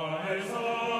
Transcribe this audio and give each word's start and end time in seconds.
Ae 0.00 0.99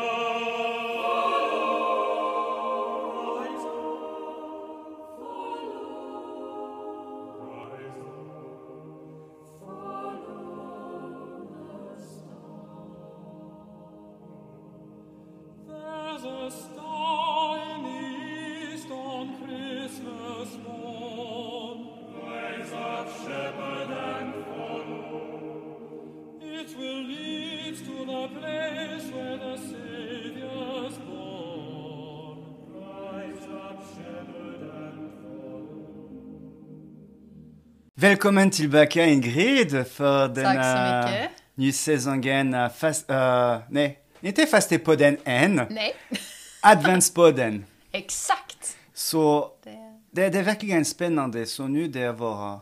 Välkommen 38.00 38.50
tillbaka 38.50 39.04
Ingrid 39.06 39.86
för 39.86 40.27
Tack 40.28 40.34
den 40.34 40.45
så 40.45 41.06
mycket. 41.08 41.30
nya 41.54 41.72
säsongen. 41.72 42.54
Uh, 42.54 42.68
fast, 42.68 43.10
uh, 43.10 43.58
nej, 43.70 43.98
inte 44.20 44.46
fastepodden 44.46 45.16
än. 45.24 45.54
Nej, 45.70 45.95
Adventspodden. 46.62 47.64
exakt. 47.92 48.77
Så 48.94 49.50
Det, 49.64 49.70
det, 50.10 50.28
det 50.28 50.38
är 50.38 50.42
verkligen 50.42 50.84
spännande. 50.84 51.46
Så 51.46 51.68
nu 51.68 51.88
det 51.88 52.00
är 52.00 52.12
våra 52.12 52.60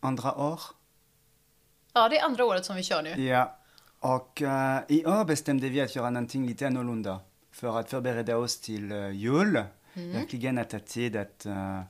andra 0.00 0.34
år. 0.34 0.60
ja, 1.94 2.08
det 2.08 2.18
är 2.18 2.24
andra 2.24 2.44
året 2.44 2.64
som 2.64 2.76
vi 2.76 2.82
kör 2.82 3.02
nu. 3.02 3.24
Ja. 3.24 3.58
Och 4.00 4.42
uh, 4.42 4.78
i 4.88 5.06
år 5.06 5.24
bestämde 5.24 5.68
vi 5.68 5.80
att 5.80 5.96
göra 5.96 6.10
någonting 6.10 6.46
lite 6.46 6.66
annorlunda. 6.66 7.20
För 7.52 7.78
att 7.80 7.90
förbereda 7.90 8.36
oss 8.36 8.60
till 8.60 8.92
uh, 8.92 9.10
jul. 9.10 9.62
Verkligen 9.92 10.58
att 10.58 10.70
ta 10.70 10.78
tid 10.78 11.16
att, 11.16 11.46
uh, 11.46 11.80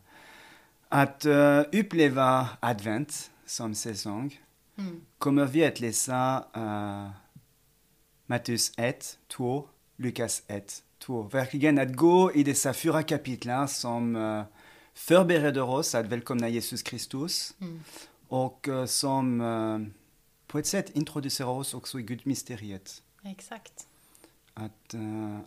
att 0.89 1.27
uh, 1.27 1.61
uppleva 1.73 2.48
advent 2.61 3.31
som 3.47 3.75
säsong. 3.75 4.41
Mm. 4.79 5.01
kommer 5.19 5.45
vi 5.45 5.65
att 5.65 5.81
läsa 5.81 6.45
uh, 6.56 7.11
Matteus 8.27 8.73
1, 8.77 9.19
2, 9.29 9.69
Lukas 9.97 10.42
1, 10.47 10.83
2. 10.98 11.23
Verkligen 11.23 11.79
att 11.79 11.97
gå 11.97 12.33
i 12.33 12.42
dessa 12.42 12.73
fyra 12.73 13.03
kapitlar 13.03 13.67
som 13.67 14.17
uh, 14.17 14.45
förbereder 14.95 15.62
oss 15.62 15.95
att 15.95 16.07
välkomna 16.07 16.48
Jesus 16.48 16.83
Kristus 16.83 17.55
Mm. 17.61 17.81
och 18.29 18.69
uh, 18.69 18.87
som 18.87 19.41
uh, 19.41 19.87
på 20.47 20.59
ett 20.59 20.67
sätt 20.67 20.91
introducerar 20.91 21.48
oss 21.48 21.75
också 21.75 22.01
i 22.01 22.03
Gudmysteriet. 22.03 23.03
Exakt. 23.25 23.87
Att, 24.55 24.95
uh, 24.95 25.39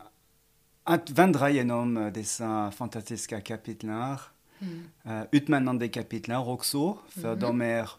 att 0.84 1.10
vandra 1.10 1.50
genom 1.50 2.12
dessa 2.14 2.72
fantastiska 2.72 3.42
kapitlar, 3.42 4.22
Mm. 4.60 4.90
uh, 5.06 5.24
utmanande 5.32 5.88
kapitlar 5.88 6.50
också, 6.50 6.98
för 7.10 7.36
de 7.36 7.62
är 7.62 7.90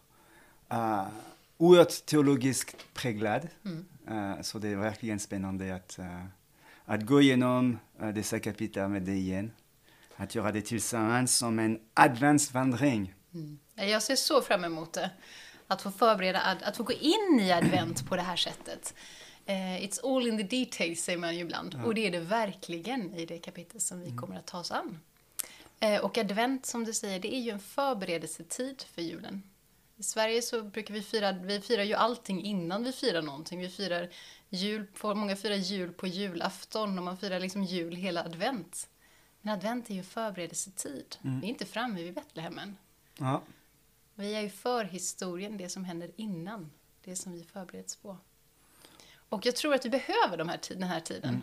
uh, 0.72 1.06
oerhört 1.56 2.06
teologiskt 2.06 2.76
präglade. 2.94 3.48
Mm. 3.64 3.86
Uh, 4.10 4.42
så 4.42 4.58
det 4.58 4.68
är 4.68 4.76
verkligen 4.76 5.20
spännande 5.20 5.74
att, 5.74 5.96
uh, 5.98 6.24
att 6.84 7.06
gå 7.06 7.20
igenom 7.20 7.78
uh, 8.02 8.08
dessa 8.08 8.38
kapitel 8.38 8.88
med 8.88 9.02
dig 9.02 9.18
igen. 9.18 9.52
Att 10.16 10.34
göra 10.34 10.52
det 10.52 10.62
tillsammans 10.62 11.36
som 11.36 11.58
en 11.58 11.80
adventsvandring. 11.94 13.14
Mm. 13.34 13.58
Jag 13.74 14.02
ser 14.02 14.16
så 14.16 14.42
fram 14.42 14.64
emot 14.64 14.92
det. 14.92 15.10
Att 15.66 15.82
få 15.82 15.90
förbereda, 15.90 16.40
att 16.40 16.76
få 16.76 16.82
gå 16.82 16.92
in 16.92 17.40
i 17.40 17.52
advent 17.52 18.08
på 18.08 18.16
det 18.16 18.22
här 18.22 18.36
sättet. 18.36 18.94
Eh, 19.46 19.84
it's 19.84 20.00
all 20.04 20.26
in 20.26 20.36
the 20.36 20.56
details 20.56 21.04
säger 21.04 21.18
man 21.18 21.34
ju 21.34 21.40
ibland. 21.40 21.80
Och 21.84 21.94
det 21.94 22.06
är 22.06 22.10
det 22.10 22.20
verkligen 22.20 23.14
i 23.14 23.26
det 23.26 23.38
kapitel 23.38 23.80
som 23.80 24.00
vi 24.00 24.16
kommer 24.16 24.36
att 24.36 24.46
ta 24.46 24.58
oss 24.58 24.70
an. 24.70 24.98
Eh, 25.80 26.00
och 26.00 26.18
advent, 26.18 26.66
som 26.66 26.84
du 26.84 26.92
säger, 26.92 27.20
det 27.20 27.34
är 27.34 27.40
ju 27.40 27.50
en 27.50 27.60
förberedelsetid 27.60 28.82
för 28.82 29.02
julen. 29.02 29.42
I 29.96 30.02
Sverige 30.02 30.42
så 30.42 30.62
brukar 30.62 30.94
vi 30.94 31.02
fira, 31.02 31.32
vi 31.32 31.60
firar 31.60 31.82
ju 31.82 31.94
allting 31.94 32.44
innan 32.44 32.84
vi 32.84 32.92
firar 32.92 33.22
någonting. 33.22 33.60
Vi 33.60 33.68
firar 33.68 34.08
jul, 34.48 34.86
på, 34.86 35.14
många 35.14 35.36
firar 35.36 35.54
jul 35.54 35.92
på 35.92 36.06
julafton 36.06 36.98
och 36.98 37.04
man 37.04 37.16
firar 37.16 37.40
liksom 37.40 37.64
jul 37.64 37.96
hela 37.96 38.24
advent. 38.24 38.88
Men 39.40 39.54
advent 39.54 39.90
är 39.90 39.94
ju 39.94 40.02
förberedelsetid. 40.02 41.16
Vi 41.20 41.46
är 41.46 41.50
inte 41.50 41.66
framme 41.66 42.02
vid 42.02 42.14
Betlehem 42.14 42.58
än. 42.58 42.76
Ja. 43.18 43.42
Vi 44.14 44.34
är 44.34 44.40
ju 44.40 44.50
för 44.50 44.84
historien, 44.84 45.56
det 45.56 45.68
som 45.68 45.84
händer 45.84 46.10
innan. 46.16 46.70
Det 47.04 47.16
som 47.16 47.32
vi 47.32 47.44
förbereds 47.44 47.96
på. 47.96 48.16
Och 49.28 49.46
jag 49.46 49.56
tror 49.56 49.74
att 49.74 49.84
vi 49.84 49.90
behöver 49.90 50.36
de 50.36 50.48
här, 50.48 50.60
den 50.68 50.82
här 50.82 51.00
tiden. 51.00 51.42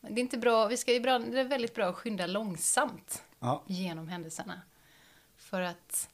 Men 0.00 0.14
Det 0.14 0.20
är 0.20 0.22
inte 0.22 0.38
bra, 0.38 0.66
vi 0.66 0.76
ska 0.76 0.92
ibland, 0.92 1.32
det 1.32 1.40
är 1.40 1.44
väldigt 1.44 1.74
bra 1.74 1.86
att 1.86 1.94
skynda 1.94 2.26
långsamt 2.26 3.22
Ja. 3.40 3.62
genom 3.66 4.08
händelserna. 4.08 4.60
För 5.36 5.60
att 5.60 6.08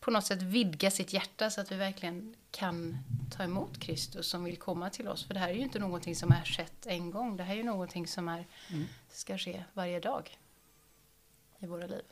på 0.00 0.10
något 0.10 0.24
sätt 0.24 0.42
vidga 0.42 0.90
sitt 0.90 1.12
hjärta 1.12 1.50
så 1.50 1.60
att 1.60 1.72
vi 1.72 1.76
verkligen 1.76 2.34
kan 2.50 2.98
ta 3.30 3.42
emot 3.42 3.78
Kristus 3.78 4.28
som 4.28 4.44
vill 4.44 4.56
komma 4.56 4.90
till 4.90 5.08
oss. 5.08 5.26
För 5.26 5.34
det 5.34 5.40
här 5.40 5.48
är 5.48 5.54
ju 5.54 5.60
inte 5.60 5.78
någonting 5.78 6.16
som 6.16 6.32
är 6.32 6.44
skett 6.44 6.86
en 6.86 7.10
gång. 7.10 7.36
Det 7.36 7.42
här 7.42 7.52
är 7.54 7.58
ju 7.58 7.64
någonting 7.64 8.06
som 8.06 8.28
är, 8.28 8.46
ska 9.10 9.38
ske 9.38 9.64
varje 9.74 10.00
dag 10.00 10.38
i 11.58 11.66
våra 11.66 11.86
liv. 11.86 12.04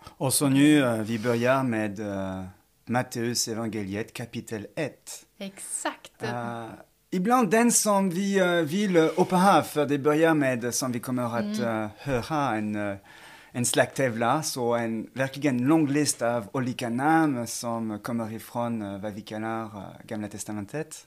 Och 0.00 0.34
så 0.34 0.48
nu, 0.48 0.82
uh, 0.82 1.02
vi 1.02 1.18
börjar 1.18 1.62
med 1.62 2.00
uh, 2.00 2.44
Matteus 2.84 3.48
evangeliet 3.48 4.12
kapitel 4.12 4.66
1. 4.76 5.26
Exakt. 5.38 6.22
Uh, 6.22 6.66
ibland 7.10 7.50
den 7.50 7.72
som 7.72 8.10
vi 8.10 8.42
uh, 8.42 8.62
vill 8.62 8.96
hoppa 8.96 9.58
av, 9.58 9.62
för 9.62 9.86
det 9.86 9.98
börjar 9.98 10.34
med, 10.34 10.74
som 10.74 10.92
vi 10.92 11.00
kommer 11.00 11.38
att 11.38 11.60
uh, 11.60 11.88
höra, 11.96 12.56
en, 12.56 12.98
en 13.56 13.64
slagtävla, 13.64 14.42
så 14.42 14.74
en 14.74 15.10
verkligen 15.12 15.58
lång 15.58 15.88
lista 15.88 16.36
av 16.36 16.48
olika 16.52 16.88
namn 16.88 17.46
som 17.46 17.98
kommer 17.98 18.32
ifrån 18.32 18.82
uh, 18.82 19.00
vad 19.00 19.12
vi 19.12 19.20
kallar 19.20 19.64
uh, 19.64 19.84
Gamla 20.04 20.28
Testamentet. 20.28 21.06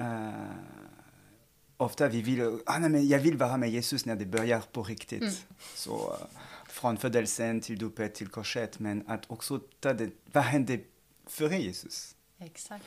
Uh, 0.00 0.30
ofta 1.76 2.08
vi 2.08 2.22
vill, 2.22 2.60
ah, 2.66 2.78
nej, 2.78 2.90
men 2.90 3.08
jag 3.08 3.18
vill 3.18 3.36
vara 3.36 3.56
med 3.56 3.70
Jesus 3.70 4.06
när 4.06 4.16
det 4.16 4.26
börjar 4.26 4.62
på 4.72 4.82
riktigt. 4.82 5.46
Så 5.74 6.10
uh, 6.12 6.26
från 6.68 6.96
födelsen 6.96 7.60
till 7.60 7.78
dopet 7.78 8.14
till 8.14 8.28
korset, 8.28 8.78
men 8.78 9.04
att 9.08 9.30
också 9.30 9.60
ta 9.80 9.92
det, 9.92 10.10
vad 10.32 10.44
hände 10.44 10.80
före 11.26 11.56
Jesus? 11.56 12.16
Exakt. 12.38 12.84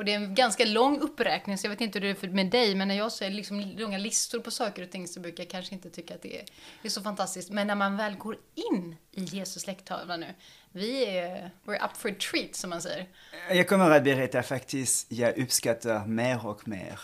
Och 0.00 0.06
det 0.06 0.12
är 0.12 0.16
en 0.16 0.34
ganska 0.34 0.64
lång 0.64 0.98
uppräkning, 1.00 1.58
så 1.58 1.66
jag 1.66 1.70
vet 1.70 1.80
inte 1.80 1.98
hur 1.98 2.14
det 2.14 2.22
är 2.22 2.28
med 2.28 2.46
dig, 2.50 2.74
men 2.74 2.88
när 2.88 2.94
jag 2.94 3.12
ser 3.12 3.30
liksom 3.30 3.60
långa 3.60 3.98
listor 3.98 4.40
på 4.40 4.50
saker 4.50 4.82
och 4.82 4.90
ting 4.90 5.08
så 5.08 5.20
brukar 5.20 5.44
jag 5.44 5.50
kanske 5.50 5.74
inte 5.74 5.90
tycka 5.90 6.14
att 6.14 6.22
det 6.22 6.40
är, 6.40 6.44
det 6.82 6.88
är 6.88 6.90
så 6.90 7.02
fantastiskt. 7.02 7.50
Men 7.50 7.66
när 7.66 7.74
man 7.74 7.96
väl 7.96 8.16
går 8.16 8.36
in 8.54 8.96
i 9.12 9.22
Jesus 9.22 9.62
släkttavla 9.62 10.16
nu, 10.16 10.26
vi 10.72 11.04
är, 11.04 11.50
we're 11.64 11.84
up 11.84 11.96
for 11.96 12.10
a 12.10 12.14
treat 12.30 12.54
som 12.54 12.70
man 12.70 12.82
säger. 12.82 13.08
Jag 13.50 13.68
kommer 13.68 13.90
att 13.90 14.04
berätta 14.04 14.42
faktiskt, 14.42 15.12
jag 15.12 15.38
uppskattar 15.38 16.06
mer 16.06 16.46
och 16.46 16.68
mer 16.68 17.00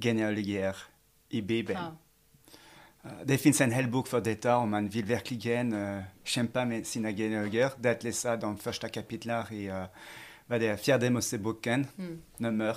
genealogier 0.00 0.76
i 1.28 1.42
Bibeln. 1.42 1.80
Ja. 1.80 3.10
Uh, 3.10 3.16
Det 3.24 3.38
finns 3.38 3.60
en 3.60 3.72
hel 3.72 3.88
bok 3.88 4.08
för 4.08 4.20
detta 4.20 4.56
om 4.56 4.70
man 4.70 4.88
vill 4.88 5.04
verkligen 5.04 5.72
uh, 5.72 6.02
kämpa 6.24 6.64
med 6.64 6.86
sina 6.86 7.12
genealogier. 7.12 7.70
Det 7.76 7.88
är 7.88 7.92
att 7.92 8.04
läsa 8.04 8.36
de 8.36 8.58
första 8.58 8.88
kapitlen 8.88 9.44
i 9.50 9.70
uh, 9.70 9.84
vad 10.50 10.60
det 10.60 10.66
är, 10.66 10.76
fjärde 10.76 11.10
Moseboken, 11.10 11.86
nummer. 12.36 12.76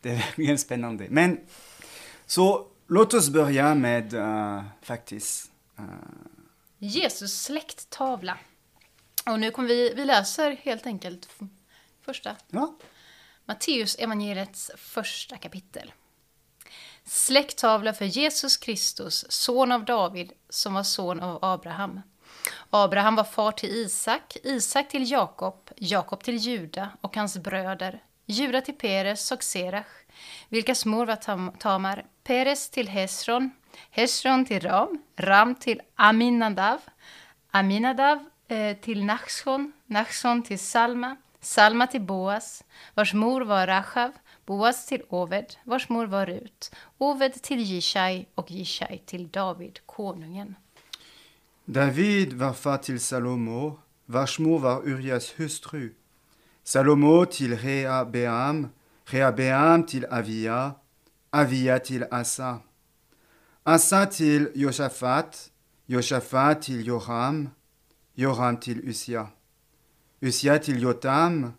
Det 0.00 0.10
är 0.10 0.14
verkligen 0.16 0.58
spännande. 0.58 1.06
Men 1.10 1.40
så 2.26 2.66
låt 2.86 3.14
oss 3.14 3.30
börja 3.30 3.74
med 3.74 4.14
uh, 4.14 4.62
faktiskt 4.82 5.50
uh, 5.78 5.84
Jesus 6.78 7.42
släkttavla. 7.42 8.38
Och 9.26 9.40
nu 9.40 9.50
kommer 9.50 9.68
vi, 9.68 9.94
vi 9.94 10.04
läser 10.04 10.50
helt 10.50 10.86
enkelt 10.86 11.28
första 12.02 12.36
ja, 12.50 12.74
Matteus 13.44 13.94
evangeliets 13.94 14.70
första 14.76 15.36
kapitel. 15.36 15.92
Släkttavla 17.04 17.92
för 17.92 18.04
Jesus 18.04 18.56
Kristus, 18.56 19.26
son 19.28 19.72
av 19.72 19.84
David, 19.84 20.32
som 20.48 20.74
var 20.74 20.82
son 20.82 21.20
av 21.20 21.38
Abraham. 21.44 22.00
Abraham 22.70 23.16
var 23.16 23.24
far 23.24 23.52
till 23.52 23.70
Isak, 23.70 24.36
Isak 24.42 24.88
till 24.88 25.10
Jakob, 25.10 25.70
Jakob 25.76 26.22
till 26.24 26.36
Juda 26.36 26.88
och 27.00 27.16
hans 27.16 27.38
bröder, 27.38 28.02
Juda 28.26 28.60
till 28.60 28.74
Peres 28.78 29.32
och 29.32 29.42
Serach, 29.42 29.86
vilkas 30.48 30.86
mor 30.86 31.06
var 31.06 31.16
Tam- 31.16 31.56
Tamar, 31.58 32.04
Peres 32.24 32.70
till 32.70 32.88
Hesron, 32.88 33.50
Hesron 33.90 34.44
till 34.44 34.60
Ram, 34.60 35.02
Ram 35.16 35.54
till 35.54 35.82
Aminadav, 35.94 36.80
Aminadav 37.50 38.24
eh, 38.48 38.76
till 38.76 39.04
Nachshon, 39.04 39.72
Nachshon 39.86 40.42
till 40.42 40.58
Salma, 40.58 41.16
Salma 41.40 41.86
till 41.86 42.00
Boas, 42.00 42.64
vars 42.94 43.14
mor 43.14 43.40
var 43.40 43.66
Rachav, 43.66 44.12
Boas 44.46 44.86
till 44.86 45.02
Oved, 45.08 45.54
vars 45.64 45.88
mor 45.88 46.06
var 46.06 46.26
Rut, 46.26 46.74
Oved 46.98 47.42
till 47.42 47.60
Jishai 47.60 48.26
och 48.34 48.50
Jishai 48.50 48.98
till 48.98 49.28
David, 49.28 49.78
konungen. 49.86 50.54
David 51.72 52.32
var 52.32 52.52
far 52.52 52.76
till 52.76 53.00
Salomo, 53.00 53.78
vars 54.06 54.38
mor 54.38 54.58
var 54.58 54.88
Urias 54.88 55.34
hustru. 55.38 55.94
Salomo 56.64 57.26
till 57.26 57.58
Rehabeam, 57.58 58.68
Rehabeam 59.04 59.86
till 59.86 60.04
Avia, 60.04 60.74
Avia 61.30 61.78
till 61.78 62.04
Asa. 62.10 62.58
Asa 63.62 64.06
till 64.06 64.50
Josafat, 64.54 65.50
Josafat 65.86 66.62
till 66.62 66.86
Joram, 66.86 67.48
Joram 68.14 68.56
till 68.56 68.80
Usia. 68.88 69.28
Usia 70.20 70.58
till 70.58 70.82
Jotam, 70.82 71.52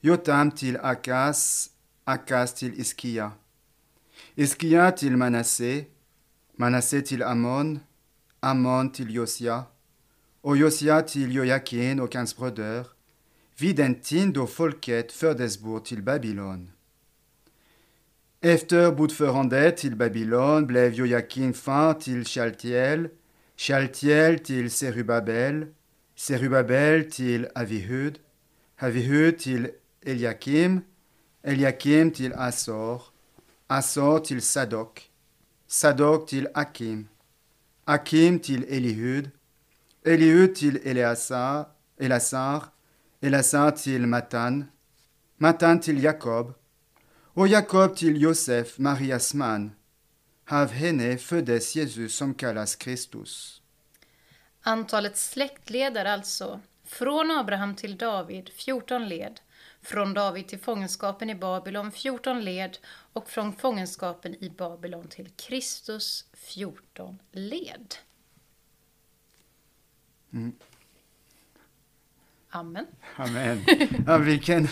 Jotam 0.00 0.50
till 0.50 0.76
Akas, 0.76 1.70
Akas 2.04 2.54
till 2.54 2.80
Iskia. 2.80 3.32
Iskia 4.34 4.92
till 4.92 5.16
Manasse, 5.16 5.84
Manasse 6.56 7.00
till 7.00 7.22
Amon, 7.22 7.80
Amon 8.40 8.92
till 8.92 9.14
Josia, 9.14 9.64
och 10.40 10.56
Josia 10.56 11.02
till 11.02 11.34
Jojakin 11.34 12.00
och 12.00 12.14
hans 12.14 12.36
bröder, 12.36 12.86
vid 13.58 13.76
den 13.76 13.94
tid 14.00 14.32
då 14.32 14.46
folket 14.46 15.12
fördes 15.12 15.58
bort 15.58 15.84
till 15.84 16.02
Babylon. 16.02 16.70
Efter 18.40 18.92
botförandet 18.92 19.76
till 19.76 19.96
Babylon 19.96 20.66
blev 20.66 20.94
Jojakin 20.94 21.54
far 21.54 21.94
till 21.94 22.24
Shaltiel, 22.24 23.08
Shaltiel 23.56 24.38
till 24.38 24.70
Serubabel, 24.70 25.66
Serubabel 26.16 27.10
till 27.10 27.46
Avihud, 27.54 28.18
Avihud 28.80 29.38
till 29.38 29.68
Eliakim, 30.06 30.80
Eliakim 31.42 32.10
till 32.10 32.32
Asor, 32.32 33.02
Asor 33.66 34.18
till 34.18 34.42
Sadok, 34.42 35.10
Sadok 35.66 36.28
till 36.28 36.48
Akim, 36.54 37.08
Akim 37.90 38.38
till 38.38 38.64
Elihud, 38.64 39.30
Elihud 40.04 40.54
till 40.54 40.80
Eleazar, 40.84 41.66
Elasar, 42.00 42.64
Elasar 43.20 43.70
till 43.70 44.06
Matan, 44.06 44.64
Matan 45.36 45.80
till 45.80 46.04
Jakob, 46.04 46.54
och 47.34 47.48
Jakob 47.48 47.96
till 47.96 48.22
Josef, 48.22 48.78
Marias 48.78 49.34
man. 49.34 49.72
Av 50.50 50.68
henne 50.70 51.18
föddes 51.18 51.76
Jesus 51.76 52.16
som 52.16 52.34
kallas 52.34 52.76
Kristus. 52.76 53.62
Antalet 54.62 55.16
släktleder, 55.16 56.04
alltså 56.04 56.60
från 56.86 57.30
Abraham 57.30 57.74
till 57.74 57.96
David 57.96 58.48
14 58.48 59.08
led, 59.08 59.40
från 59.82 60.14
David 60.14 60.48
till 60.48 60.60
fångenskapen 60.60 61.30
i 61.30 61.34
Babylon 61.34 61.92
14 61.92 62.44
led 62.44 62.78
och 63.18 63.30
från 63.30 63.52
fångenskapen 63.52 64.34
i 64.44 64.50
Babylon 64.50 65.08
till 65.08 65.28
Kristus 65.36 66.24
14 66.32 67.18
led. 67.32 67.94
Amen. 72.50 72.86
Amen. 73.16 73.64
Ja, 74.06 74.18
vilken... 74.18 74.68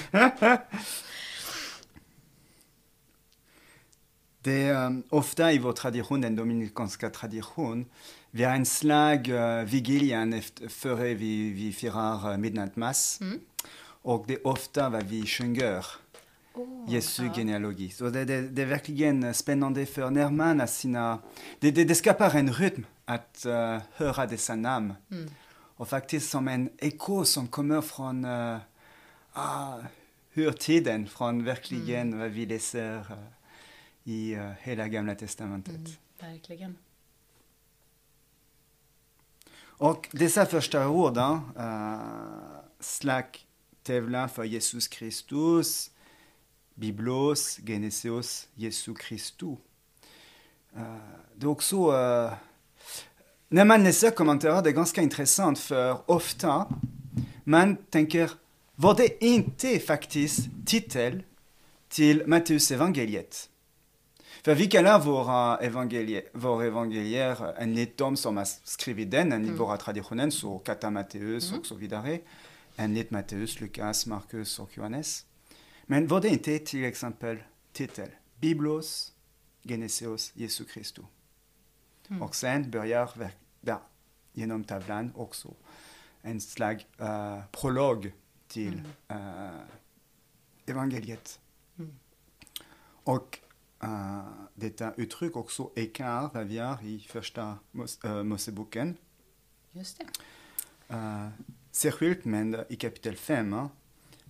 Det 4.42 4.62
är 4.62 4.86
um, 4.86 5.02
ofta 5.08 5.52
i 5.52 5.58
vår 5.58 5.72
tradition, 5.72 6.20
den 6.20 6.36
dominikanska 6.36 7.10
tradition, 7.10 7.86
vi 8.30 8.44
har 8.44 8.54
en 8.54 8.66
slag 8.66 9.28
uh, 9.28 9.64
vigilian 9.64 10.32
efter, 10.32 10.68
före 10.68 11.14
vi, 11.14 11.50
vi 11.50 11.72
firar 11.72 12.30
uh, 12.30 12.38
midnight 12.38 12.76
mass. 12.76 13.20
Och 14.02 14.24
det 14.26 14.34
är 14.34 14.46
ofta 14.46 14.88
vad 14.88 15.02
vi 15.02 15.26
sjunger, 15.26 15.86
Oh, 16.56 16.92
Jesu 16.92 17.24
ja. 17.24 17.32
genealogi. 17.34 17.90
Så 17.90 18.10
det, 18.10 18.24
det, 18.24 18.40
det 18.40 18.62
är 18.62 18.66
verkligen 18.66 19.34
spännande 19.34 19.86
för 19.86 20.10
när 20.10 20.30
man 20.30 20.60
har 20.60 20.66
sina... 20.66 21.18
Det, 21.60 21.70
det, 21.70 21.84
det 21.84 21.94
skapar 21.94 22.36
en 22.36 22.52
rytm 22.52 22.86
att 23.04 23.44
uh, 23.46 23.78
höra 23.94 24.26
dessa 24.26 24.54
namn. 24.54 24.94
Och 25.76 25.88
faktiskt 25.88 26.30
som 26.30 26.48
en 26.48 26.70
eko 26.78 27.24
som 27.24 27.48
kommer 27.48 27.80
från 27.80 28.24
uh, 28.24 28.58
ah, 29.32 29.78
urtiden, 30.34 31.06
från 31.06 31.44
verkligen 31.44 32.18
vad 32.18 32.30
vi 32.30 32.46
läser 32.46 32.96
uh, 32.96 33.12
i 34.04 34.36
uh, 34.36 34.52
hela 34.60 34.88
Gamla 34.88 35.14
Testamentet. 35.14 35.74
Mm, 35.74 35.92
verkligen. 36.20 36.76
Och 39.58 40.08
dessa 40.12 40.46
första 40.46 40.88
orden, 40.88 41.40
uh, 41.56 42.60
slagtävlan 42.80 44.28
för 44.28 44.44
Jesus 44.44 44.88
Kristus, 44.88 45.90
Biblos, 46.76 47.58
Geneseos, 47.66 48.48
Jesu 48.54 48.94
Christus. 49.08 49.58
Uh, 50.76 50.96
det 51.34 51.46
är 51.46 51.50
också, 51.50 51.92
uh, 51.92 52.32
när 53.48 53.64
man 53.64 53.84
läser 53.84 54.10
kommentarer, 54.10 54.62
det 54.62 54.70
är 54.70 54.74
ganska 54.74 55.02
intressant 55.02 55.58
för 55.58 56.10
ofta 56.10 56.66
man 57.44 57.76
tänker, 57.76 58.30
var 58.74 58.94
det 58.94 59.24
inte 59.24 59.78
faktiskt 59.78 60.38
titel 60.66 61.22
till 61.88 62.26
Matteus 62.26 62.70
evangeliet? 62.70 63.48
För 64.42 64.54
vi 64.54 64.66
kallar 64.66 64.98
våra 65.00 65.56
evangelier, 65.56 66.22
våra 66.32 66.66
evangelier 66.66 67.54
enligt 67.58 67.96
de 67.96 68.16
som 68.16 68.36
har 68.36 68.44
skrivit 68.64 69.10
den, 69.10 69.32
enligt 69.32 69.60
våra 69.60 69.76
traditioner, 69.76 70.30
så 70.30 70.58
Kata 70.58 70.90
Matteus 70.90 71.52
och 71.52 71.66
så 71.66 71.74
vidare, 71.74 72.18
enligt 72.76 73.10
Matteus, 73.10 73.60
Lukas, 73.60 74.06
Markus 74.06 74.58
och 74.58 74.70
Johannes. 74.76 75.24
Men 75.86 76.06
var 76.06 76.20
det 76.20 76.28
inte 76.28 76.58
till 76.58 76.84
exempel 76.84 77.38
titel 77.72 78.10
Biblos, 78.40 79.12
Geneseos, 79.62 80.32
Jesu 80.34 80.64
Christus? 80.72 81.04
Och 82.20 82.34
sen 82.34 82.70
börjar 82.70 83.10
där, 83.60 83.78
genom 84.32 84.64
tavlan 84.64 85.12
också 85.14 85.54
en 86.22 86.40
slag 86.40 86.86
uh, 87.00 87.42
prolog 87.52 88.12
till 88.48 88.82
uh, 89.12 89.60
evangeliet. 90.66 91.40
Och 92.86 93.38
uh, 93.84 94.28
detta 94.54 94.94
uttryck 94.96 95.36
också 95.36 95.70
ekar 95.74 96.30
vad 96.34 96.46
vi 96.46 96.58
har 96.58 96.84
i 96.84 97.06
första 97.08 97.58
Mos 97.72 98.04
uh, 98.04 98.22
Moseboken. 98.22 98.96
Just 99.72 99.98
det. 99.98 100.06
Uh, 100.94 101.28
särskilt 101.70 102.24
men 102.24 102.64
i 102.68 102.76
kapitel 102.76 103.16
5 103.16 103.68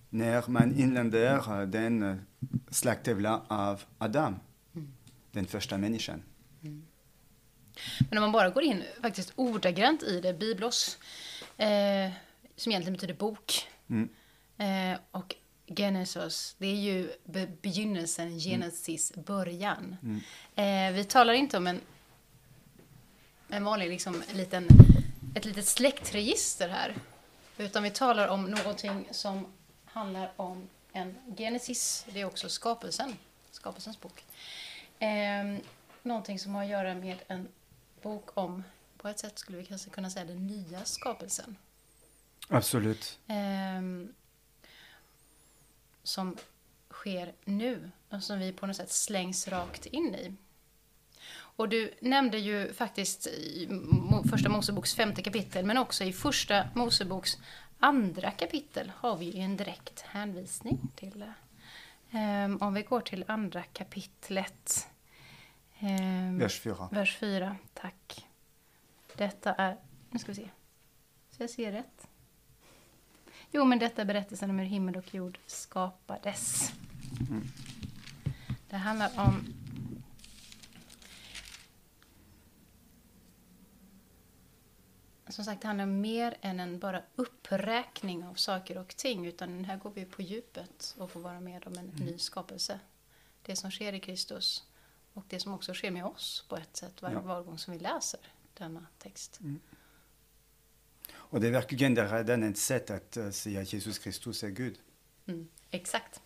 när 0.09 0.43
man 0.47 0.79
inländer 0.79 1.61
uh, 1.61 1.67
den 1.67 2.03
uh, 2.03 2.17
slagtävlan 2.69 3.41
av 3.47 3.83
Adam, 3.97 4.39
den 5.31 5.45
första 5.45 5.77
människan. 5.77 6.23
Men 8.09 8.17
om 8.17 8.21
man 8.21 8.31
bara 8.31 8.49
går 8.49 8.63
in 8.63 8.83
faktiskt 9.01 9.33
ordagrant 9.35 10.03
i 10.03 10.21
det, 10.21 10.33
biblos, 10.33 10.97
eh, 11.57 12.11
som 12.55 12.71
egentligen 12.71 12.93
betyder 12.93 13.13
bok. 13.13 13.67
Mm. 13.89 14.09
Eh, 14.57 14.99
och 15.11 15.35
Genesis, 15.67 16.55
det 16.57 16.67
är 16.67 16.75
ju 16.75 17.11
be- 17.25 17.51
begynnelsen, 17.61 18.39
Genesis, 18.39 19.13
början. 19.15 19.95
Eh, 20.55 20.91
vi 20.93 21.03
talar 21.03 21.33
inte 21.33 21.57
om 21.57 21.67
en, 21.67 21.81
en 23.49 23.63
vanlig 23.63 23.89
liksom, 23.89 24.23
liten, 24.33 24.67
ett 25.35 25.45
litet 25.45 25.65
släktregister 25.65 26.69
här. 26.69 26.95
Utan 27.57 27.83
vi 27.83 27.89
talar 27.89 28.27
om 28.27 28.45
någonting 28.45 29.07
som 29.11 29.45
handlar 29.97 30.31
om 30.35 30.69
en 30.91 31.15
Genesis, 31.37 32.05
det 32.13 32.21
är 32.21 32.25
också 32.25 32.49
skapelsen, 32.49 33.17
skapelsens 33.51 34.01
bok. 34.01 34.25
Eh, 34.99 35.57
någonting 36.03 36.39
som 36.39 36.55
har 36.55 36.63
att 36.63 36.69
göra 36.69 36.93
med 36.93 37.17
en 37.27 37.47
bok 38.01 38.37
om, 38.37 38.63
på 38.97 39.07
ett 39.07 39.19
sätt 39.19 39.39
skulle 39.39 39.57
vi 39.57 39.65
kanske 39.65 39.89
kunna 39.89 40.09
säga 40.09 40.25
den 40.25 40.47
nya 40.47 40.85
skapelsen. 40.85 41.57
Absolut. 42.49 43.19
Ehm, 43.27 44.13
som 46.03 46.37
sker 46.89 47.33
nu 47.45 47.91
och 48.09 48.23
som 48.23 48.39
vi 48.39 48.53
på 48.53 48.67
något 48.67 48.75
sätt 48.75 48.91
slängs 48.91 49.47
rakt 49.47 49.85
in 49.85 50.15
i. 50.15 50.33
Och 51.29 51.69
du 51.69 51.93
nämnde 51.99 52.37
ju 52.37 52.73
faktiskt 52.73 53.27
i 53.27 53.69
första 54.29 54.49
Moseboks 54.49 54.95
femte 54.95 55.21
kapitel 55.21 55.65
men 55.65 55.77
också 55.77 56.03
i 56.03 56.13
första 56.13 56.69
Moseboks 56.75 57.37
andra 57.79 58.31
kapitel 58.31 58.91
har 58.95 59.17
vi 59.17 59.25
ju 59.25 59.41
en 59.41 59.57
direkt 59.57 60.01
hänvisning 60.01 60.79
till. 60.95 61.25
Ehm, 62.11 62.57
om 62.61 62.73
vi 62.73 62.81
går 62.81 63.01
till 63.01 63.25
andra 63.27 63.63
kapitlet. 63.63 64.87
Ehm, 65.79 66.39
Vers 66.39 66.59
4. 66.59 66.89
Vers 66.91 67.17
4, 67.17 67.55
tack. 67.73 68.27
Detta 69.15 69.53
är, 69.53 69.77
nu 70.09 70.19
ska 70.19 70.31
vi 70.31 70.35
se, 70.35 70.49
så 71.29 71.43
jag 71.43 71.49
ser 71.49 71.71
rätt. 71.71 72.07
Jo, 73.51 73.65
men 73.65 73.79
detta 73.79 74.01
är 74.01 74.05
berättelsen 74.05 74.49
om 74.49 74.59
hur 74.59 74.65
himmel 74.65 74.95
och 74.95 75.13
jord 75.13 75.39
skapades. 75.45 76.73
Det 78.69 78.77
handlar 78.77 79.11
om 79.19 79.53
Som 85.29 85.45
sagt, 85.45 85.63
handlar 85.63 85.85
mer 85.85 86.37
än 86.41 86.59
en 86.59 86.79
bara 86.79 87.01
uppräkning 87.15 88.25
av 88.25 88.33
saker 88.33 88.77
och 88.77 88.95
ting. 88.97 89.25
Utan 89.25 89.65
här 89.65 89.77
går 89.77 89.91
vi 89.91 90.05
på 90.05 90.21
djupet 90.21 90.95
och 90.97 91.11
får 91.11 91.19
vara 91.19 91.39
med 91.39 91.67
om 91.67 91.73
en 91.77 91.85
ny 91.85 92.17
skapelse. 92.17 92.79
Det 93.41 93.55
som 93.55 93.71
sker 93.71 93.93
i 93.93 93.99
Kristus 93.99 94.63
och 95.13 95.25
det 95.27 95.39
som 95.39 95.53
också 95.53 95.73
sker 95.73 95.91
med 95.91 96.05
oss 96.05 96.45
på 96.49 96.57
ett 96.57 96.77
sätt 96.77 97.01
var, 97.01 97.11
Ja. 97.11 97.19
var 97.21 97.43
gång 97.43 97.57
som 97.57 97.73
vi 97.73 97.79
läser 97.79 98.19
denna 98.53 98.85
text. 98.97 99.39
Och 101.13 101.41
det 101.41 101.47
är 101.47 101.51
verkligen 101.51 101.95
det 101.95 102.07
redan 102.17 102.43
ett 102.43 102.57
sätt 102.57 102.89
att 102.89 103.17
uh, 103.17 103.29
säga 103.29 103.61
att 103.61 103.73
Jesus 103.73 103.99
Kristus 103.99 104.43
är 104.43 104.49
Gud. 104.49 104.79
Mm, 105.25 105.47
exakt. 105.71 106.21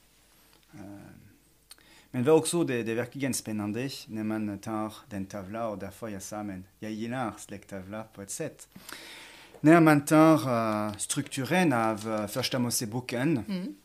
Men 2.12 2.24
det 2.24 2.32
var 2.32 2.38
också 2.38 2.64
det, 2.64 2.84
det 2.84 2.92
är 2.92 2.96
verkligen 2.96 3.34
spännande 3.34 3.90
när 4.08 4.24
man 4.24 4.60
tar 4.60 4.94
den 5.10 5.26
tavla 5.26 5.68
och 5.68 5.78
därför 5.78 6.08
jag 6.08 6.22
sa 6.22 6.44
men 6.44 6.66
jag 6.80 6.92
gillar 6.92 7.34
släkttavla 7.38 8.04
på 8.04 8.22
ett 8.22 8.32
sätt. 8.32 8.68
När 9.60 9.80
man 9.80 10.06
tar 10.06 10.50
uh, 10.50 10.98
strukturen 10.98 11.74
av 11.74 12.08
uh, 12.08 12.28
första 12.28 12.60
Moseboken 12.60 13.44
Mm. 13.48 13.76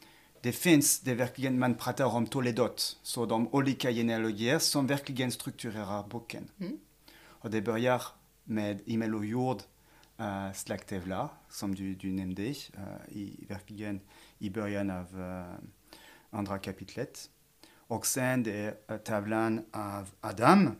det 0.40 0.52
finns, 0.52 1.00
det 1.00 1.11
är 1.11 1.14
verkligen, 1.14 1.59
man 1.59 1.75
pratar 1.75 2.04
om 2.04 2.26
Toledot, 2.26 2.99
så 3.02 3.26
de 3.26 3.49
olika 3.49 3.90
genealogier 3.90 4.59
som 4.59 4.87
verkligen 4.87 5.33
strukturerar 5.33 6.09
boken. 6.09 6.49
Mm. 6.59 6.78
Och 7.18 7.50
det 7.50 7.62
börjar 7.62 8.02
med 8.45 8.80
himmel 8.87 9.14
och 9.14 9.25
jord, 9.25 9.62
uh, 10.21 10.52
släkttavla, 10.52 11.28
som 11.49 11.75
du, 11.75 11.95
du 11.95 12.12
nämnde, 12.12 12.42
uh, 12.42 12.54
i, 13.09 13.47
verkligen 13.49 14.00
i 14.38 14.50
början 14.50 14.90
av 14.90 15.21
uh, 15.21 15.54
andra 16.30 16.59
kapitlet. 16.59 17.30
Och 17.88 18.06
sen 18.06 18.42
det 18.42 18.52
är 18.52 18.94
uh, 18.94 18.98
tavlan 18.98 19.64
av 19.72 20.10
Adam. 20.20 20.76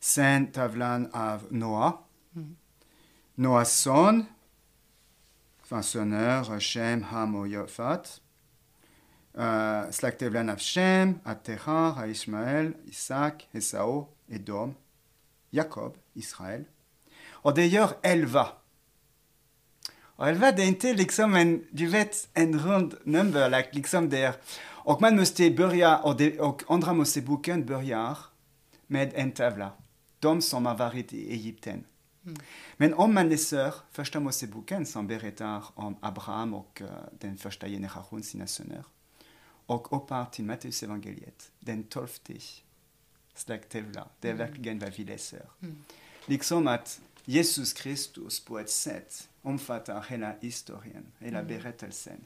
Sen 0.00 0.46
tavlan 0.46 1.10
av 1.12 1.46
Noa. 1.50 1.92
Mm. 2.34 2.56
Noas 3.34 3.72
son, 3.72 4.26
enfin 5.62 5.82
söner, 5.82 6.60
Shem, 6.60 7.02
Ham 7.02 7.34
och 7.34 7.48
Jafat. 7.48 8.20
Uh, 9.38 9.90
släkttavlan 9.90 10.50
av 10.50 10.58
Shem, 10.58 11.18
Atechar, 11.24 12.06
Ishmael, 12.06 12.72
Isak, 12.84 13.48
Esau, 13.52 14.06
Edom, 14.28 14.74
Jakob, 15.50 15.96
Israel. 16.12 16.64
Och 17.30 17.54
det 17.54 17.66
gör 17.66 17.90
elva. 18.02 18.48
Och 20.16 20.28
elva 20.28 20.52
det 20.52 20.62
är 20.62 20.66
inte 20.66 20.94
liksom 20.94 21.34
en, 21.34 21.66
du 21.70 21.86
vet, 21.86 22.28
en 22.34 22.58
rund 22.58 22.94
number, 23.04 23.50
like, 23.50 23.68
liksom 23.72 24.08
där. 24.08 24.34
Och 24.84 25.00
man 25.00 25.16
måste 25.16 25.50
börja, 25.50 25.98
och, 25.98 26.16
det, 26.16 26.40
och 26.40 26.62
andra 26.68 26.92
Moseboken 26.92 27.66
börjar 27.66 28.18
med 28.86 29.12
en 29.14 29.32
tavla. 29.32 29.72
De 30.18 30.42
som 30.42 30.66
har 30.66 30.76
varit 30.76 31.12
i 31.12 31.32
Egypten. 31.32 31.84
Men 32.76 32.94
om 32.94 33.14
man 33.14 33.28
läser 33.28 33.74
första 33.90 34.20
Moseboken 34.20 34.86
som 34.86 35.06
berättar 35.06 35.64
om 35.74 35.96
Abraham 36.00 36.54
och 36.54 36.82
uh, 36.84 36.88
den 37.18 37.36
första 37.36 37.68
generationen, 37.68 38.22
sina 38.22 38.46
söner, 38.46 38.84
och 39.66 39.96
uppar 39.96 40.24
till 40.24 40.44
Matteus 40.44 40.82
evangeliet, 40.82 41.50
den 41.60 41.82
tolfte 41.82 42.34
släkttavla, 43.34 44.08
det 44.20 44.30
är 44.30 44.34
verkligen 44.34 44.78
vad 44.78 44.92
vi 44.96 45.04
läser. 45.04 45.46
Liksom 46.26 46.68
att 46.68 47.00
Jesus 47.24 47.72
Kristus 47.72 48.40
på 48.40 48.58
ett 48.58 48.70
sätt 48.70 49.28
omfattar 49.42 50.06
hela 50.08 50.34
historien, 50.40 51.06
hela 51.18 51.42
berättelsen. 51.42 52.24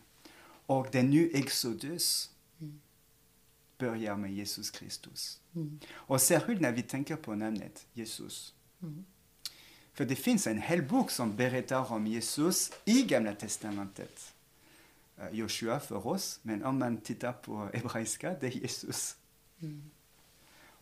Och 0.66 0.86
den 0.92 1.10
nya 1.10 1.38
Exodus 1.38 2.30
börjar 3.78 4.16
med 4.16 4.32
Jesus 4.34 4.70
Kristus. 4.70 5.40
Och 5.92 6.20
särskilt 6.20 6.60
när 6.60 6.72
vi 6.72 6.82
tänker 6.82 7.16
på 7.16 7.34
namnet 7.34 7.86
Jesus. 7.92 8.54
För 9.92 10.04
det 10.04 10.16
finns 10.16 10.46
en 10.46 10.58
hel 10.58 10.82
bok 10.82 11.10
som 11.10 11.36
berättar 11.36 11.92
om 11.92 12.06
Jesus 12.06 12.72
i 12.84 13.02
Gamla 13.02 13.34
Testamentet. 13.34 14.34
Uh, 15.18 15.28
Joshua 15.32 15.80
för 15.80 16.06
oss, 16.06 16.40
men 16.42 16.64
om 16.64 16.78
man 16.78 16.96
tittar 16.96 17.32
på 17.32 17.70
hebreiska, 17.74 18.36
det 18.40 18.46
är 18.46 18.50
Jesus. 18.50 19.16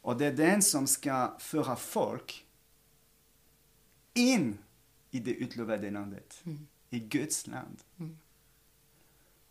Och 0.05 0.17
det 0.17 0.27
är 0.27 0.33
den 0.33 0.63
som 0.63 0.87
ska 0.87 1.37
föra 1.39 1.77
folk 1.77 2.47
in 4.15 4.59
i 5.11 5.21
det 5.21 5.35
utlovade 5.35 5.91
landet, 5.91 6.43
i 6.91 7.01
Guds 7.01 7.47
land. 7.47 7.79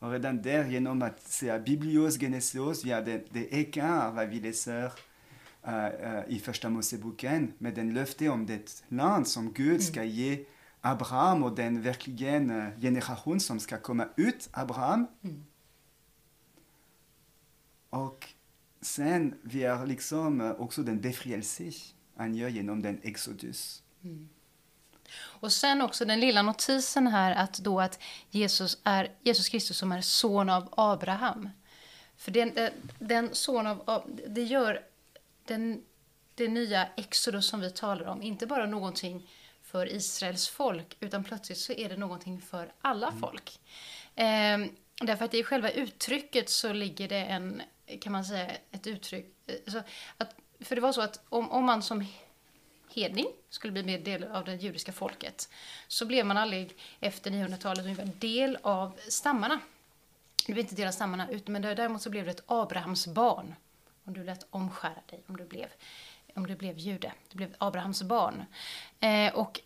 Och 0.03 0.11
redan 0.11 0.41
där, 0.41 0.65
genom 0.65 1.01
att 1.01 1.21
säga 1.21 1.59
biblios 1.59 2.19
genesos, 2.19 2.85
ja, 2.85 3.01
det, 3.01 3.25
det 3.31 3.53
ekar 3.53 4.25
vi 4.25 4.39
läser 4.39 4.85
uh, 5.67 5.73
uh, 5.73 6.23
i 6.27 6.39
första 6.39 6.69
Moseboken 6.69 7.53
med 7.57 7.75
den 7.75 7.93
löfte 7.93 8.29
om 8.29 8.45
det 8.45 8.83
land 8.87 9.27
som 9.27 9.53
Gud 9.53 9.83
ska 9.83 10.03
ge 10.03 10.45
Abraham 10.81 11.43
och 11.43 11.55
den 11.55 11.81
verkligen 11.81 12.51
uh, 12.51 12.79
generation 12.79 13.39
som 13.39 13.59
ska 13.59 13.77
komma 13.77 14.07
ut 14.15 14.49
Abraham. 14.51 15.07
Och 17.89 18.27
sen 18.81 19.35
vi 19.43 19.63
är 19.63 19.85
liksom 19.85 20.55
också 20.57 20.83
den 20.83 21.01
befrielse 21.01 21.71
han 22.15 22.35
gör 22.35 22.49
genom 22.49 22.81
den 22.81 22.99
Exodus. 23.03 23.83
Och 25.15 25.51
sen 25.51 25.81
också 25.81 26.05
den 26.05 26.19
lilla 26.19 26.41
notisen 26.41 27.07
här 27.07 27.35
att 27.35 27.57
då 27.57 27.81
att 27.81 27.99
Jesus 28.29 28.77
är 28.83 29.11
Jesus 29.21 29.49
Kristus 29.49 29.77
som 29.77 29.91
är 29.91 30.01
son 30.01 30.49
av 30.49 30.73
Abraham. 30.77 31.49
För 32.17 32.31
den, 32.31 32.53
den, 32.53 32.71
den 32.99 33.35
son 33.35 33.67
av 33.67 34.03
det 34.27 34.43
gör 34.43 34.81
den, 35.45 35.83
det 36.35 36.47
nya 36.47 36.87
Exodus 36.95 37.47
som 37.47 37.59
vi 37.59 37.71
talar 37.71 38.05
om 38.05 38.21
inte 38.21 38.47
bara 38.47 38.65
någonting 38.65 39.29
för 39.63 39.93
Israels 39.93 40.47
folk 40.49 40.97
utan 40.99 41.23
plötsligt 41.23 41.57
så 41.57 41.73
är 41.73 41.89
det 41.89 41.97
någonting 41.97 42.41
för 42.41 42.73
alla 42.81 43.11
folk. 43.19 43.59
Ehm, 44.15 44.75
därför 45.01 45.25
att 45.25 45.33
i 45.33 45.43
själva 45.43 45.71
uttrycket 45.71 46.49
så 46.49 46.73
ligger 46.73 47.07
det 47.07 47.19
en, 47.25 47.61
kan 48.01 48.11
man 48.11 48.25
säga, 48.25 48.51
ett 48.71 48.87
uttryck. 48.87 49.25
eh, 49.47 49.71
Så 49.71 49.77
att, 50.17 50.35
för 50.59 50.75
det 50.75 50.81
var 50.81 50.91
så 50.91 51.01
att 51.01 51.19
om, 51.29 51.51
om 51.51 51.65
man 51.65 51.83
som 51.83 52.05
hedning 52.93 53.27
skulle 53.49 53.73
bli 53.73 53.83
mer 53.83 53.99
del 53.99 54.23
av 54.23 54.45
det 54.45 54.55
judiska 54.55 54.91
folket 54.91 55.49
så 55.87 56.05
blev 56.05 56.25
man 56.25 56.37
aldrig 56.37 56.75
efter 56.99 57.31
900-talet 57.31 58.21
del 58.21 58.57
av 58.61 58.99
stammarna. 59.07 59.59
Du 60.45 60.53
blev 60.53 60.65
inte 60.65 60.75
del 60.75 60.87
av 60.87 60.91
stammarna, 60.91 61.27
men 61.45 61.61
däremot 61.61 62.01
så 62.01 62.09
blev 62.09 62.25
det 62.25 62.31
ett 62.31 62.43
Abrahams 62.45 63.07
barn. 63.07 63.55
Om 64.03 64.13
du 64.13 64.23
lät 64.23 64.47
omskära 64.49 65.01
dig, 65.09 65.23
om 65.27 65.37
du 65.37 65.45
blev, 65.45 65.67
om 66.33 66.47
du 66.47 66.55
blev 66.55 66.77
jude. 66.77 67.11
Du 67.29 67.37
blev 67.37 67.55
Abrahams 67.57 68.03
barn. 68.03 68.45
Eh, 68.99 69.33
och 69.33 69.59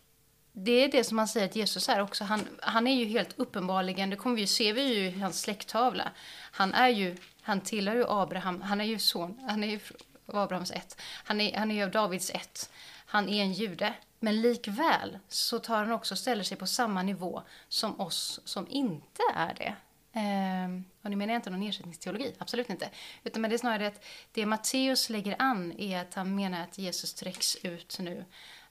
det 0.52 0.72
är 0.72 0.88
det 0.88 1.04
som 1.04 1.16
man 1.16 1.28
säger 1.28 1.46
att 1.46 1.56
Jesus 1.56 1.88
är 1.88 2.00
också. 2.00 2.24
Han, 2.24 2.40
han 2.60 2.86
är 2.86 2.94
ju 2.94 3.04
helt 3.04 3.38
uppenbarligen, 3.38 4.10
det 4.10 4.16
kommer 4.16 4.36
vi 4.36 4.40
ju, 4.40 4.46
ser 4.46 4.72
vi 4.72 4.94
ju 4.94 5.06
i 5.06 5.20
hans 5.20 5.40
släkttavla. 5.40 6.10
Han 6.52 6.74
är 6.74 6.88
ju, 6.88 7.16
han 7.42 7.60
tillhör 7.60 7.96
ju 7.96 8.04
Abraham, 8.08 8.62
han 8.62 8.80
är 8.80 8.84
ju 8.84 8.98
son, 8.98 9.40
han 9.48 9.64
är 9.64 9.68
ju 9.68 9.80
av 10.26 10.38
Abrahams 10.38 10.70
ett. 10.70 11.00
Han 11.24 11.40
är, 11.40 11.58
han 11.58 11.70
är 11.70 11.74
ju 11.74 11.82
av 11.82 11.90
Davids 11.90 12.30
ett. 12.30 12.70
Han 13.10 13.28
är 13.28 13.42
en 13.42 13.52
jude. 13.52 13.94
Men 14.20 14.40
likväl 14.40 15.18
så 15.28 15.58
tar 15.58 15.76
han 15.76 15.92
också 15.92 16.16
ställer 16.16 16.44
sig 16.44 16.56
på 16.56 16.66
samma 16.66 17.02
nivå 17.02 17.42
som 17.68 18.00
oss 18.00 18.40
som 18.44 18.66
inte 18.68 19.22
är 19.34 19.54
det. 19.54 19.76
Ehm, 20.12 20.84
och 21.02 21.10
nu 21.10 21.16
menar 21.16 21.32
jag 21.32 21.38
inte 21.38 21.50
någon 21.50 21.62
ersättningsteologi, 21.62 22.34
absolut 22.38 22.70
inte. 22.70 22.90
Utan 23.24 23.42
men 23.42 23.50
det 23.50 23.56
är 23.56 23.58
snarare 23.58 23.86
att 23.86 24.04
det 24.32 24.46
Matteus 24.46 25.10
lägger 25.10 25.36
an 25.38 25.72
är 25.78 26.00
att 26.00 26.14
han 26.14 26.34
menar 26.34 26.62
att 26.62 26.78
Jesus 26.78 27.10
sträcks 27.10 27.56
ut 27.56 27.98
nu 27.98 28.24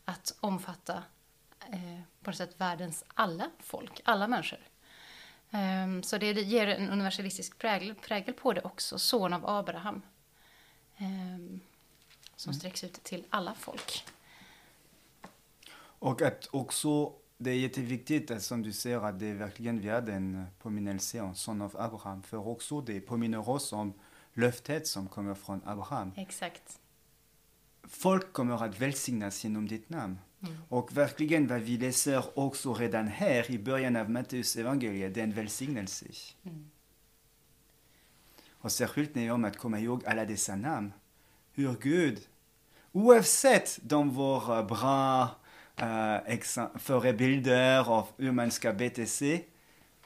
att 0.05 0.37
omfatta 0.39 1.03
eh, 1.59 2.01
på 2.23 2.29
något 2.29 2.37
sätt 2.37 2.55
världens 2.57 3.03
alla 3.07 3.49
folk, 3.59 4.01
alla 4.03 4.27
människor. 4.27 4.59
Ehm, 5.51 6.03
så 6.03 6.17
det 6.17 6.31
ger 6.31 6.67
en 6.67 6.89
universalistisk 6.89 7.57
prägel, 7.57 7.95
prägel 7.95 8.33
på 8.33 8.53
det 8.53 8.61
också, 8.61 8.99
son 8.99 9.33
av 9.33 9.49
Abraham. 9.49 10.01
Ehm, 10.97 11.59
som 12.35 12.53
sträcks 12.53 12.83
ut 12.83 13.03
till 13.03 13.25
alla 13.29 13.53
folk. 13.53 14.03
Och 15.99 16.21
att 16.21 16.47
också, 16.51 17.13
det 17.37 17.51
är 17.51 17.55
jätteviktigt 17.55 18.31
att, 18.31 18.43
som 18.43 18.61
du 18.61 18.71
säger 18.73 19.05
att 19.05 19.19
det 19.19 19.33
verkligen 19.33 19.79
vi 19.79 19.89
hade 19.89 20.13
en 20.13 20.45
påminnelse 20.59 21.21
om 21.21 21.35
son 21.35 21.61
av 21.61 21.75
Abraham. 21.77 22.23
För 22.23 22.47
också 22.47 22.81
det 22.81 23.01
påminner 23.01 23.49
oss 23.49 23.73
om 23.73 23.93
löftet 24.33 24.87
som 24.87 25.07
kommer 25.07 25.35
från 25.35 25.61
Abraham. 25.65 26.11
Exakt. 26.15 26.79
Folk 27.83 28.33
kommer 28.33 28.65
att 28.65 28.79
välsignas 28.81 29.43
genom 29.43 29.67
ditt 29.67 29.89
namn. 29.89 30.17
Och 30.69 30.97
verkligen 30.97 31.47
vad 31.47 31.61
vi 31.61 31.77
läser 31.77 32.39
också 32.39 32.73
redan 32.73 33.07
här 33.07 33.51
i 33.51 33.59
början 33.59 33.95
av 33.95 34.09
Matteus 34.09 34.55
evangeliet, 34.55 35.13
det 35.13 35.19
är 35.19 35.23
en 35.23 35.33
välsignelse. 35.33 36.05
Och 38.49 38.71
särskilt 38.71 39.15
när 39.15 39.25
det 39.25 39.31
om 39.31 39.45
att 39.45 39.57
komma 39.57 39.79
ihåg 39.79 40.05
alla 40.05 40.25
dessa 40.25 40.55
namn. 40.55 40.93
Hur 41.51 41.75
Gud, 41.81 42.27
oavsett 42.91 43.79
de 43.81 44.15
var 44.15 44.63
bra 44.63 45.29
förebilder 46.79 47.89
av 47.89 48.07
hur 48.17 48.31
man 48.31 48.51
ska 48.51 48.73
bete 48.73 49.05
sig, 49.05 49.47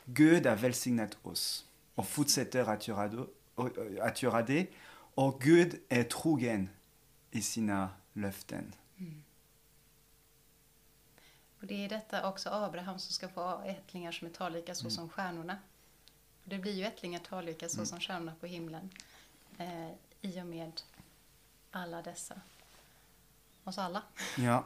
Gud 0.06 0.46
har 0.46 0.56
välsignat 0.56 1.18
oss 1.24 1.66
och 1.96 2.08
fortsätter 2.08 2.70
att 2.70 2.88
göra, 2.88 3.08
det, 4.42 4.68
och- 5.16 5.42
Gud 5.42 5.80
är 5.90 6.04
trogen 6.04 6.70
i 7.32 7.42
sina 7.42 7.90
löften. 8.13 8.74
Och 11.60 11.68
det 11.68 11.86
är 11.86 11.90
detta 11.90 12.30
också 12.30 12.50
Abraham 12.50 13.00
som 13.00 13.13
ska 13.13 13.30
få 13.30 13.62
ättlingar 13.66 14.12
som 14.12 14.28
är 14.28 14.32
talrika 14.32 14.75
så 14.75 14.90
som 14.90 15.10
stjärnorna. 15.10 15.58
Det 16.44 16.58
blir 16.58 16.74
ju 16.74 16.86
ättlingar 16.86 17.20
talrika 17.20 17.70
så 17.70 17.86
som 17.86 18.00
stjärnorna 18.00 18.34
på 18.40 18.46
himlen 18.46 18.90
eh, 19.58 19.90
i 20.22 20.42
och 20.42 20.46
med 20.46 20.82
alla 21.72 22.01
dessa. 22.01 22.42
Oss 23.63 23.78
alla. 23.78 24.04
Ja. 24.38 24.66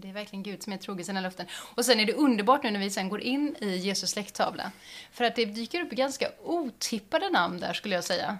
Det 0.00 0.08
är 0.08 0.12
verkligen 0.12 0.42
Gud 0.42 0.62
som 0.62 0.72
är 0.72 0.76
trogen 0.76 1.04
sina 1.04 1.20
löften. 1.20 1.46
Och 1.52 1.84
sen 1.84 2.00
är 2.00 2.06
det 2.06 2.12
underbart 2.12 2.62
nu 2.62 2.70
när 2.70 2.80
vi 2.80 2.90
sen 2.90 3.08
går 3.08 3.20
in 3.20 3.56
i 3.60 3.76
Jesus 3.76 4.10
släkttavla. 4.10 4.72
För 5.12 5.24
att 5.24 5.36
det 5.36 5.44
dyker 5.44 5.80
upp 5.80 5.90
ganska 5.90 6.30
otippade 6.42 7.30
namn 7.30 7.60
där 7.60 7.72
skulle 7.72 7.94
jag 7.94 8.04
säga. 8.04 8.38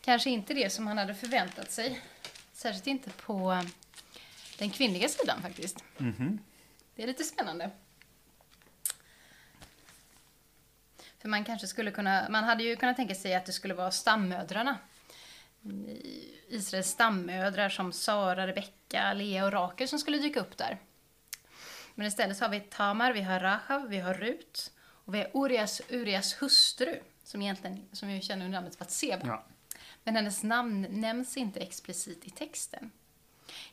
kanske 0.00 0.30
inte 0.30 0.54
det 0.54 0.72
som 0.72 0.86
han 0.86 0.98
hade 0.98 1.14
förväntat 1.14 1.70
sig. 1.70 2.00
Särskilt 2.52 2.86
inte 2.86 3.10
på 3.10 3.52
eh, 3.52 3.62
den 4.58 4.70
kvinnliga 4.70 5.08
sidan 5.08 5.42
faktiskt. 5.42 5.84
Det 6.94 7.02
är 7.02 7.06
lite 7.06 7.24
spännande. 7.24 7.70
För 11.18 11.28
man 11.28 11.44
kanske 11.44 11.66
skulle 11.66 11.90
kunna, 11.90 12.26
man 12.30 12.44
hade 12.44 12.64
ju 12.64 12.76
kunnat 12.76 12.96
tänka 12.96 13.14
sig 13.14 13.34
att 13.34 13.46
det 13.46 13.52
skulle 13.52 13.74
vara 13.74 13.90
stammödrarna. 13.90 14.78
Israels 16.54 16.88
stammödrar 16.88 17.68
som 17.68 17.92
Sara, 17.92 18.46
Rebecka, 18.46 19.12
Lea 19.12 19.44
och 19.44 19.52
Rakel 19.52 19.88
som 19.88 19.98
skulle 19.98 20.18
dyka 20.18 20.40
upp 20.40 20.56
där. 20.56 20.78
Men 21.94 22.06
istället 22.06 22.40
har 22.40 22.48
vi 22.48 22.60
Tamar, 22.60 23.12
vi 23.12 23.22
har 23.22 23.40
Rahav, 23.40 23.88
vi 23.88 23.98
har 23.98 24.14
Rut 24.14 24.72
och 24.78 25.14
vi 25.14 25.18
har 25.18 25.30
Urias, 25.34 25.82
Urias 25.88 26.42
hustru 26.42 27.00
som 27.24 27.42
egentligen, 27.42 27.88
som 27.92 28.08
vi 28.08 28.20
känner 28.20 28.44
under 28.44 28.58
namnet 28.58 28.78
Batseba. 28.78 29.26
Ja. 29.26 29.44
Men 30.04 30.16
hennes 30.16 30.42
namn 30.42 30.86
nämns 30.90 31.36
inte 31.36 31.60
explicit 31.60 32.24
i 32.24 32.30
texten. 32.30 32.90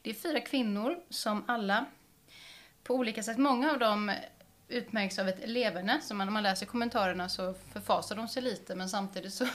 Det 0.02 0.10
är 0.10 0.14
fyra 0.14 0.40
kvinnor 0.40 1.00
som 1.10 1.44
alla 1.48 1.86
på 2.84 2.96
olika 2.96 3.24
sätt, 3.24 3.38
många 3.38 3.72
av 3.72 3.80
dem 3.80 4.12
utmärks 4.68 5.20
av 5.20 5.28
ett 5.28 5.50
leverne. 5.50 6.02
Så 6.02 6.14
man, 6.14 6.28
när 6.28 6.32
man 6.32 6.44
läser 6.44 6.66
kommentarerna 6.66 7.30
så 7.30 7.54
förfasar 7.74 8.16
de 8.16 8.28
sig 8.28 8.44
lite 8.44 8.76
men 8.76 8.90
samtidigt 8.90 9.34
så 9.34 9.48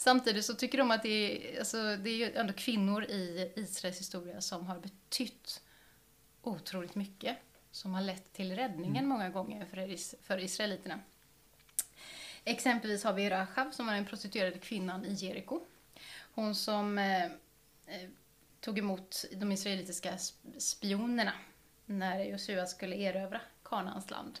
Samtidigt 0.00 0.44
så 0.44 0.54
tycker 0.54 0.78
de 0.78 0.90
att 0.90 1.02
det 1.02 1.08
är, 1.54 1.58
alltså, 1.58 1.96
det 1.96 2.10
är 2.10 2.36
ändå 2.40 2.52
kvinnor 2.52 3.04
i 3.04 3.52
Israels 3.56 4.00
historia 4.00 4.40
som 4.40 4.66
har 4.66 4.78
betytt 4.78 5.62
otroligt 6.42 6.94
mycket. 6.94 7.36
Som 7.70 7.94
har 7.94 8.02
lett 8.02 8.32
till 8.32 8.56
räddningen 8.56 9.06
många 9.06 9.28
gånger 9.30 9.64
för, 9.64 9.90
is- 9.90 10.14
för 10.22 10.38
israeliterna. 10.38 11.00
Exempelvis 12.44 13.04
har 13.04 13.12
vi 13.12 13.30
Rachav 13.30 13.70
som 13.70 13.86
var 13.86 13.94
den 13.94 14.06
prostituerade 14.06 14.58
kvinnan 14.58 15.04
i 15.04 15.12
Jeriko. 15.12 15.60
Hon 16.34 16.54
som 16.54 16.98
eh, 16.98 17.24
eh, 17.24 18.08
tog 18.60 18.78
emot 18.78 19.24
de 19.32 19.52
israelitiska 19.52 20.12
sp- 20.16 20.58
spionerna 20.58 21.32
när 21.86 22.24
Josua 22.24 22.66
skulle 22.66 22.96
erövra 22.96 23.40
Kanaans 23.62 24.10
land. 24.10 24.38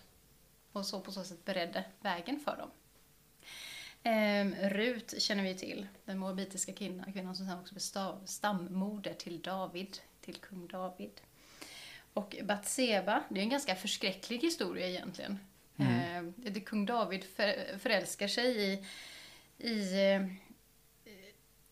Och 0.72 0.86
så 0.86 1.00
på 1.00 1.12
så 1.12 1.24
sätt 1.24 1.44
beredde 1.44 1.84
vägen 2.00 2.40
för 2.40 2.56
dem. 2.56 2.70
Ehm, 4.02 4.54
Rut 4.54 5.22
känner 5.22 5.42
vi 5.44 5.54
till, 5.54 5.86
den 6.04 6.18
moabitiska 6.18 6.72
kvinnan, 6.72 7.12
kvinnan 7.12 7.36
som 7.36 7.46
sen 7.46 7.58
också 7.58 7.74
blev 7.74 7.80
stav- 7.80 8.26
stammoder 8.26 9.14
till 9.14 9.40
David, 9.42 9.98
till 10.20 10.36
kung 10.36 10.66
David. 10.66 11.20
Och 12.12 12.36
Batseba, 12.42 13.24
det 13.28 13.40
är 13.40 13.42
en 13.42 13.48
ganska 13.48 13.74
förskräcklig 13.74 14.38
historia 14.38 14.88
egentligen. 14.88 15.38
Ehm, 15.78 16.34
det 16.36 16.60
kung 16.60 16.86
David 16.86 17.24
för, 17.24 17.78
förälskar 17.78 18.28
sig 18.28 18.72
i, 18.72 18.84
i 19.58 20.12
eh, 20.14 20.26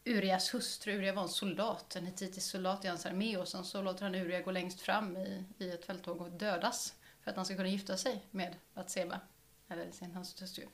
Urias 0.05 0.55
hustru. 0.55 0.93
Uria 0.99 1.13
var 1.13 1.23
en 1.23 1.29
soldat, 1.29 1.97
en 1.97 2.07
hetitisk 2.07 2.51
soldat 2.51 2.85
i 2.85 2.89
hans 2.89 3.07
armé 3.07 3.37
och 3.37 3.49
sen 3.49 3.65
så 3.65 3.83
låter 3.83 4.05
han 4.05 4.15
Uria 4.15 4.41
gå 4.41 4.51
längst 4.51 4.81
fram 4.81 5.17
i, 5.17 5.45
i 5.59 5.71
ett 5.71 5.85
fälttåg 5.85 6.21
och 6.21 6.31
dödas 6.31 6.95
för 7.21 7.31
att 7.31 7.37
han 7.37 7.45
ska 7.45 7.57
kunna 7.57 7.69
gifta 7.69 7.97
sig 7.97 8.23
med 8.31 8.55
Batseba, 8.75 9.21
eller 9.69 9.91
sin 9.91 10.13
hans 10.15 10.43
hustru. 10.43 10.63
Eh, 10.65 10.69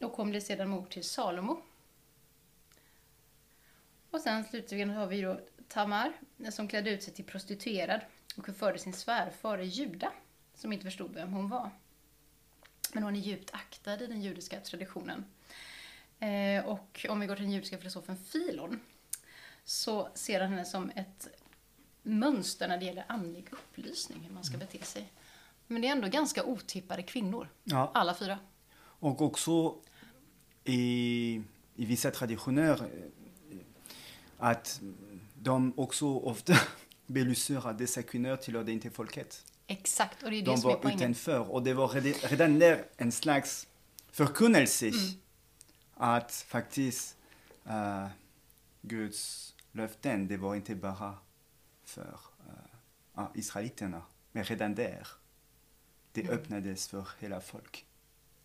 och 0.00 0.12
hon 0.16 0.30
blir 0.30 0.40
sedan 0.40 0.68
mor 0.68 0.86
till 0.86 1.04
Salomo. 1.04 1.62
Och 4.10 4.20
sen 4.20 4.44
slutligen 4.44 4.90
har 4.90 5.06
vi 5.06 5.20
då 5.22 5.40
Tamar 5.68 6.12
som 6.50 6.68
klädde 6.68 6.90
ut 6.90 7.02
sig 7.02 7.14
till 7.14 7.24
prostituerad 7.24 8.00
och 8.36 8.56
förde 8.56 8.78
sin 8.78 8.92
svärfar 8.92 9.58
Juda 9.58 10.12
som 10.54 10.72
inte 10.72 10.84
förstod 10.84 11.14
vem 11.14 11.32
hon 11.32 11.48
var. 11.48 11.70
Men 12.92 13.02
hon 13.02 13.16
är 13.16 13.20
djupt 13.20 13.50
aktad 13.54 14.02
i 14.02 14.06
den 14.06 14.22
judiska 14.22 14.60
traditionen. 14.60 15.24
Eh, 16.20 16.64
och 16.66 17.06
om 17.08 17.20
vi 17.20 17.26
går 17.26 17.34
till 17.36 17.44
den 17.44 17.52
judiska 17.52 17.78
filosofen 17.78 18.16
Filon 18.16 18.80
så 19.64 20.08
ser 20.14 20.40
han 20.40 20.50
henne 20.50 20.64
som 20.64 20.90
ett 20.90 21.28
mönster 22.02 22.68
när 22.68 22.78
det 22.78 22.84
gäller 22.84 23.04
andlig 23.08 23.48
upplysning, 23.52 24.20
hur 24.22 24.34
man 24.34 24.44
ska 24.44 24.58
bete 24.58 24.82
sig. 24.84 25.08
Men 25.66 25.82
det 25.82 25.88
är 25.88 25.92
ändå 25.92 26.08
ganska 26.08 26.44
otippade 26.44 27.02
kvinnor, 27.02 27.48
Ja. 27.64 27.90
alla 27.94 28.14
fyra. 28.14 28.38
Och 29.00 29.22
också 29.22 29.76
i, 30.64 31.42
i 31.76 31.84
vissa 31.84 32.10
traditioner 32.10 32.72
eh, 32.82 33.58
att 34.38 34.80
de 35.34 35.72
också 35.76 36.06
ofta 36.06 36.54
belyser 37.06 37.68
att 37.68 37.78
dessa 37.78 38.02
kvinnor 38.02 38.36
tillhörde 38.36 38.72
inte 38.72 38.90
folket. 38.90 39.44
Exakt, 39.66 40.22
och 40.22 40.30
det 40.30 40.36
är 40.36 40.42
det 40.42 40.50
De 40.50 40.56
som 40.58 40.70
är 40.70 40.74
var 40.74 40.82
poängen. 40.82 40.98
utanför 41.00 41.50
och 41.50 41.62
det 41.62 41.74
var 41.74 41.88
redan- 42.28 42.58
där 42.58 42.84
en 42.96 43.12
slags 43.12 43.66
förkunnelse 44.10 44.86
Mm. 44.88 44.98
att 45.94 46.32
faktiskt 46.32 47.16
eh, 47.64 48.06
Guds 48.82 49.54
löften, 49.72 50.28
det 50.28 50.36
var 50.36 50.54
inte 50.54 50.74
bara 50.74 51.14
för 51.84 52.18
ja, 53.14 53.32
israeliterna, 53.34 54.02
men 54.32 54.44
redan 54.44 54.74
där, 54.74 55.06
det 56.12 56.20
Mm. 56.20 56.34
öppnades 56.34 56.88
för 56.88 57.08
hela 57.20 57.40
folk. 57.40 57.85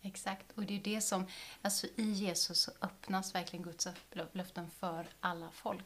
Exakt, 0.02 0.52
och 0.52 0.62
det 0.66 0.76
är 0.76 0.80
det 0.80 1.00
som, 1.00 1.26
alltså 1.62 1.86
i 1.96 2.10
Jesus 2.12 2.60
så 2.60 2.70
öppnas 2.80 3.34
verkligen 3.34 3.62
Guds 3.62 3.88
löften 4.32 4.70
för 4.70 5.06
alla 5.20 5.50
folk. 5.50 5.84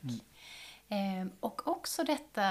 Ehm, 0.88 1.30
och 1.40 1.68
också 1.68 2.04
detta 2.04 2.48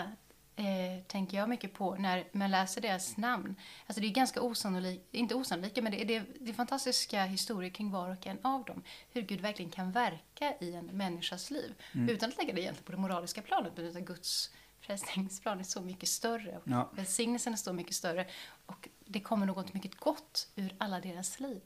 eh, 0.56 1.04
tänker 1.08 1.38
jag 1.38 1.50
mycket 1.50 1.74
på 1.74 1.96
när 1.96 2.28
man 2.32 2.52
läser 2.52 2.82
deras 2.82 3.18
namn. 3.18 3.56
Alltså 3.88 4.02
det 4.02 4.08
är 4.08 4.12
ganska 4.12 4.42
osannolika, 4.42 5.04
inte 5.12 5.36
osannolika, 5.36 5.82
men 5.82 5.92
det 5.92 6.02
är, 6.02 6.06
det, 6.06 6.24
det 6.40 6.50
är 6.50 6.54
fantastiska 6.54 7.26
historier 7.26 7.72
kring 7.72 7.92
var 7.92 8.10
och 8.10 8.28
en 8.28 8.40
av 8.42 8.66
dem. 8.66 8.84
Hur 9.12 9.22
Gud 9.22 9.42
verkligen 9.42 9.72
kan 9.72 9.92
verka 9.92 10.54
i 10.62 10.74
en 10.74 10.86
människas 10.86 11.52
liv. 11.52 11.74
Utan 12.10 12.30
att 12.30 12.38
lägga 12.38 12.54
det 12.54 12.62
egentligen 12.62 12.86
på 12.86 12.92
det 12.92 12.98
moraliska 12.98 13.42
planet, 13.42 13.80
utan 13.80 14.06
Guds 14.06 14.52
frälsningsplan 14.80 15.60
är 15.60 15.64
så 15.64 15.82
mycket 15.82 16.10
större. 16.10 16.58
Och 16.58 16.64
Ja. 16.66 16.92
Välsignelsen 16.94 17.54
är 17.54 17.58
så 17.58 17.74
mycket 17.74 17.96
större. 17.96 18.28
Och 18.66 18.90
det 19.06 19.20
kommer 19.20 19.46
något 19.46 19.74
mycket 19.74 19.96
gott 20.00 20.48
ur 20.56 20.76
alla 20.78 21.00
deras 21.00 21.40
liv. 21.40 21.62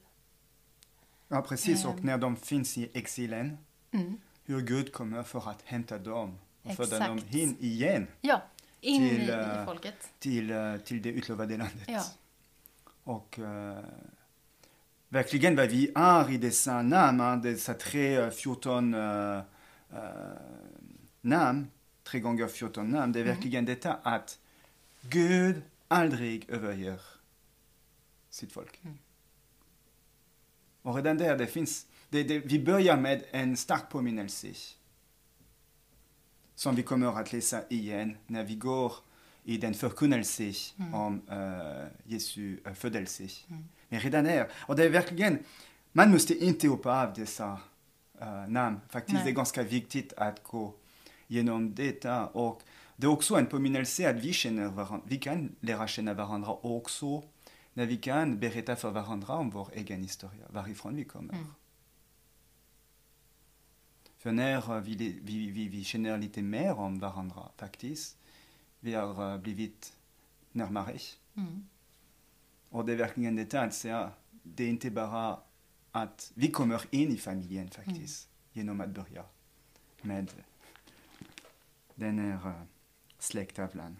Ja, 1.27 1.41
precis. 1.41 1.85
Ehm. 1.85 1.91
Och 1.91 2.03
när 2.03 2.17
de 2.17 2.35
finns 2.35 2.77
i 2.77 2.89
exilen, 2.93 3.57
Mm. 3.91 4.17
hur 4.43 4.61
Gud 4.61 4.93
kommer 4.93 5.23
för 5.23 5.49
att 5.49 5.61
hämta 5.61 5.97
dem 5.97 6.39
och 6.63 6.73
föra 6.75 6.85
Exakt. 6.85 7.05
dem 7.07 7.21
in 7.29 7.57
igen 7.59 8.07
Ja, 8.21 8.41
in 8.81 9.09
Till, 9.09 9.21
i, 9.21 9.29
eh, 9.29 9.65
folket. 9.65 10.09
till, 10.19 10.51
eh, 10.51 10.77
till 10.77 11.01
det 11.01 11.09
utlovade 11.09 11.57
landet. 11.57 11.87
Ja. 11.87 12.03
Och 13.03 13.39
eh, 13.39 13.83
verkligen 15.09 15.55
vad 15.55 15.67
vi 15.69 15.91
är 15.95 16.31
i 16.31 16.37
dessa 16.37 16.81
namn, 16.81 17.41
dessa 17.41 17.73
tre, 17.73 18.15
eh, 18.17 18.29
14 18.29 18.93
uh, 18.93 19.41
namn, 21.21 21.71
tre 22.03 22.19
gånger 22.19 22.47
14 22.47 22.91
namn, 22.91 23.11
det 23.11 23.19
är 23.19 23.23
verkligen 23.23 23.65
detta 23.65 23.93
att 24.03 24.39
Gud 25.01 25.61
aldrig 25.87 26.49
överger 26.49 27.01
sitt 28.39 28.51
folk. 28.51 28.81
Och 30.81 30.95
redan 30.95 31.17
där, 31.17 31.37
det 31.37 31.47
finns, 31.47 31.87
det, 32.09 32.23
det, 32.23 32.39
vi 32.39 32.59
börjar 32.59 32.97
med 32.97 33.23
en 33.31 33.57
stark 33.57 33.89
påminnelse 33.89 34.47
som 36.55 36.75
vi 36.75 36.83
kommer 36.83 37.19
att 37.19 37.33
läsa 37.33 37.61
igen 37.69 38.17
när 38.27 38.43
vi 38.43 38.55
går 38.55 38.93
i 39.43 39.57
den 39.57 39.73
förkunnelse 39.73 40.53
om 40.93 41.21
uh, 41.31 41.87
Jesu 42.03 42.57
uh, 42.67 42.73
födelse. 42.73 43.27
Men 43.89 43.99
redan 43.99 44.23
där, 44.23 44.47
och 44.67 44.75
det 44.75 44.83
är 44.83 44.89
verkligen, 44.89 45.43
man 45.91 46.11
måste 46.11 46.45
inte 46.45 46.67
hoppa 46.67 47.03
av 47.03 47.13
dessa 47.13 47.59
uh, 48.21 48.47
namn. 48.47 48.79
Faktiskt, 48.89 49.13
Nej. 49.13 49.23
det 49.23 49.29
är 49.29 49.35
ganska 49.35 49.63
viktigt 49.63 50.13
att 50.13 50.43
gå 50.43 50.73
genom 51.27 51.75
detta. 51.75 52.25
Och 52.27 52.61
det 52.95 53.05
är 53.05 53.11
också 53.11 53.35
en 53.35 53.45
påminnelse 53.45 54.09
att 54.09 54.15
vi, 54.15 54.33
känner 54.33 54.67
varandra, 54.67 55.01
vi 55.07 55.17
kan 55.17 55.55
lära 55.59 55.87
känna 55.87 56.13
varandra 56.13 56.51
också 56.51 57.23
när 57.79 57.85
vi 57.85 57.97
kan 57.97 58.39
berätta 58.39 58.75
för 58.75 58.91
varandra 58.91 59.33
om 59.33 59.49
vår 59.49 59.69
egen 59.73 60.03
historia, 60.03 60.45
varifrån 60.49 60.95
vi 60.95 61.03
kommer. 61.03 61.33
Mm. 61.33 61.53
För 64.17 64.31
när 64.31 64.79
vi, 64.79 64.95
vi, 65.23 65.51
vi, 65.51 65.67
vi 65.67 65.83
känner 65.83 66.17
lite 66.17 66.41
mer 66.41 66.73
om 66.73 66.99
varandra 66.99 67.51
faktiskt, 67.57 68.17
vi 68.79 68.93
har 68.93 69.37
blivit 69.37 69.93
närmare. 70.51 70.97
Mm. 71.35 71.69
Och 72.69 72.85
det 72.85 72.93
är 72.93 72.97
verkligen 72.97 73.35
detta 73.35 73.61
att 73.61 73.73
säga, 73.73 74.11
det 74.31 74.63
är 74.63 74.69
inte 74.69 74.91
bara 74.91 75.39
att 75.91 76.31
vi 76.35 76.51
kommer 76.51 76.81
in 76.91 77.11
i 77.11 77.17
familjen 77.17 77.69
faktiskt, 77.69 78.29
genom 78.53 78.81
att 78.81 78.89
börja 78.89 79.23
med 80.01 80.31
den 81.95 82.19
här 82.19 82.65
släkttavlan. 83.19 83.99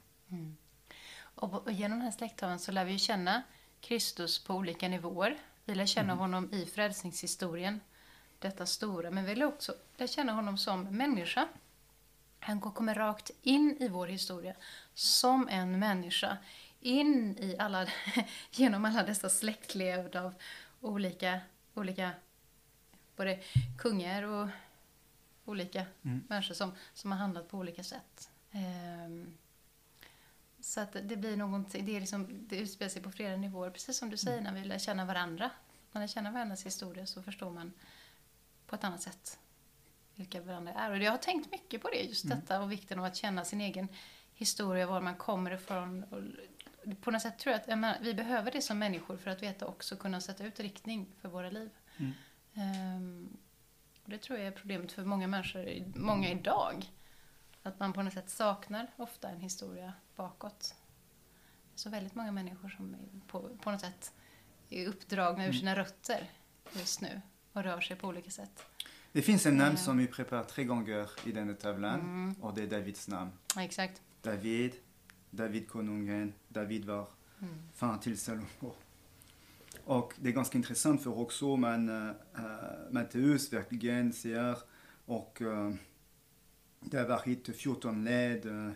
Och, 1.20 1.54
och 1.54 1.72
genom 1.72 2.00
den 2.00 2.06
här 2.06 2.18
släkttavlan 2.18 2.60
så 2.60 2.72
lär 2.72 2.86
vi 2.86 2.92
ju 2.92 3.00
känna 3.00 3.44
Kristus 3.82 4.44
på 4.44 4.54
olika 4.56 4.88
nivåer. 4.88 5.38
Vi 5.66 5.76
lär 5.76 5.86
känna 5.86 6.14
honom 6.16 6.54
i 6.54 6.66
frälsningshistorien, 6.66 7.82
detta 8.40 8.66
stora, 8.66 9.12
men 9.12 9.26
vi 9.26 9.36
lär 9.36 9.46
också 9.46 9.74
lär 9.98 10.08
känna 10.08 10.34
honom 10.34 10.58
som 10.58 10.84
människa. 10.84 11.48
Han 12.40 12.62
kommer 12.62 12.96
rakt 12.96 13.32
in 13.42 13.78
i 13.80 13.88
vår 13.88 14.08
historia 14.08 14.56
som 14.94 15.48
en 15.48 15.80
människa, 15.80 16.38
in 16.82 17.38
i 17.40 17.56
alla, 17.60 17.88
genom 18.52 18.86
alla 18.86 19.04
dessa 19.04 19.30
släktled 19.30 20.16
av 20.16 20.34
olika, 20.82 21.40
olika 21.74 22.12
både 23.16 23.40
kungar 23.78 24.24
och 24.24 24.50
olika 25.46 25.86
Mm. 26.02 26.24
människor 26.30 26.54
som, 26.54 26.72
som 26.94 27.12
har 27.12 27.20
handlat 27.20 27.50
på 27.50 27.58
olika 27.58 27.84
sätt. 27.84 28.30
Ehm, 28.52 29.38
så 30.70 30.80
att 30.80 30.94
det 31.04 31.18
blir 31.18 31.38
någonting, 31.38 31.86
det, 31.86 31.96
är 31.96 32.00
liksom, 32.00 32.48
det 32.48 32.58
utspelar 32.58 32.90
sig 32.90 33.02
på 33.02 33.12
flera 33.12 33.36
nivåer. 33.36 33.70
Precis 33.70 33.98
som 33.98 34.10
du 34.10 34.18
säger, 34.18 34.42
när 34.42 34.54
vi 34.54 34.64
lär 34.64 34.80
känna 34.80 35.06
varandra. 35.06 35.52
När 35.92 36.02
man 36.02 36.08
känna 36.08 36.32
varandras 36.32 36.66
historia 36.66 37.06
så 37.06 37.24
förstår 37.24 37.50
man 37.50 37.74
på 38.68 38.76
ett 38.76 38.84
annat 38.84 39.02
sätt 39.02 39.40
vilka 40.16 40.42
varandra 40.42 40.74
är. 40.74 40.92
Och 40.92 40.98
jag 40.98 41.12
har 41.12 41.18
tänkt 41.18 41.52
mycket 41.52 41.82
på 41.82 41.90
det, 41.90 42.02
just 42.02 42.30
detta 42.30 42.62
och 42.62 42.72
vikten 42.72 43.00
av 43.00 43.06
att 43.06 43.16
känna 43.16 43.46
sin 43.46 43.62
egen 43.62 43.88
historia, 44.34 44.88
var 44.88 45.02
man 45.02 45.16
kommer 45.16 45.52
ifrån. 45.52 46.04
Och 46.04 47.02
på 47.02 47.12
något 47.12 47.22
sätt 47.22 47.40
tror 47.40 47.52
jag 47.52 47.62
att 47.62 47.68
jag 47.68 47.78
menar, 47.78 47.98
vi 48.02 48.14
behöver 48.14 48.52
det 48.52 48.62
som 48.62 48.80
människor 48.80 49.18
för 49.18 49.32
att 49.32 49.44
veta 49.44 49.66
också 49.66 49.96
kunna 49.96 50.22
sätta 50.22 50.46
ut 50.46 50.60
riktning 50.60 51.08
för 51.22 51.30
våra 51.30 51.50
liv. 51.50 51.70
Mm. 51.98 52.14
Ehm, 52.54 53.38
och 54.04 54.10
det 54.10 54.18
tror 54.18 54.40
jag 54.40 54.48
är 54.48 54.52
problemet 54.52 54.92
för 54.92 55.06
många 55.06 55.28
människor, 55.28 55.84
många 55.96 56.30
idag. 56.32 56.92
Att 57.64 57.80
man 57.80 57.94
på 57.94 58.04
något 58.04 58.14
sätt 58.14 58.30
saknar 58.30 58.88
ofta 58.98 59.30
en 59.30 59.40
historia 59.40 59.94
bakåt. 60.16 60.76
Så 61.76 61.90
väldigt 61.90 62.16
många 62.16 62.32
människor 62.32 62.70
som 62.70 62.96
på, 63.28 63.50
på 63.64 63.72
något 63.72 63.82
sätt 63.82 64.14
är 64.70 64.88
uppdragna 64.88 65.48
ur 65.48 65.54
sina 65.54 65.76
rötter 65.76 66.30
just 66.74 67.02
nu 67.02 67.22
och 67.54 67.64
rör 67.64 67.82
sig 67.82 67.96
på 67.98 68.08
olika 68.08 68.32
sätt. 68.32 68.64
Det 69.12 69.22
finns 69.22 69.46
en 69.46 69.58
namn 69.58 69.72
Ja. 69.72 69.84
som 69.84 69.98
vi 69.98 70.08
preparerar 70.08 70.44
tre 70.44 70.64
gånger 70.64 71.10
i 71.26 71.32
den 71.32 71.48
här 71.48 71.56
tavlan 71.56 72.00
Mm. 72.00 72.34
och 72.42 72.54
det 72.54 72.62
är 72.64 72.68
Davids 72.68 73.08
namn. 73.08 73.32
Ja, 73.56 73.62
exakt. 73.64 74.02
David, 74.22 74.74
David 75.30 75.70
konungen, 75.70 76.34
David 76.48 76.86
var 76.86 77.08
Mm. 77.42 77.56
far 77.76 77.98
till 77.98 78.20
Salomo. 78.20 78.74
Och 79.86 80.14
det 80.20 80.30
är 80.30 80.34
ganska 80.34 80.58
intressant 80.58 81.04
för 81.04 81.20
också 81.20 81.56
man, 81.58 81.90
uh, 81.90 82.12
Matteus 82.92 83.54
verkligen 83.54 84.14
ser 84.14 84.58
och 85.06 85.42
uh, 85.42 85.74
det 86.80 86.98
har 86.98 87.06
varit 87.06 87.56
14 87.56 88.04
led, 88.06 88.46
uh, 88.46 88.72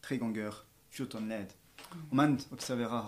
tre 0.00 0.16
gånger 0.16 0.54
14 0.90 1.28
led. 1.28 1.46
Om 2.10 2.16
man 2.16 2.38
observerar 2.50 3.04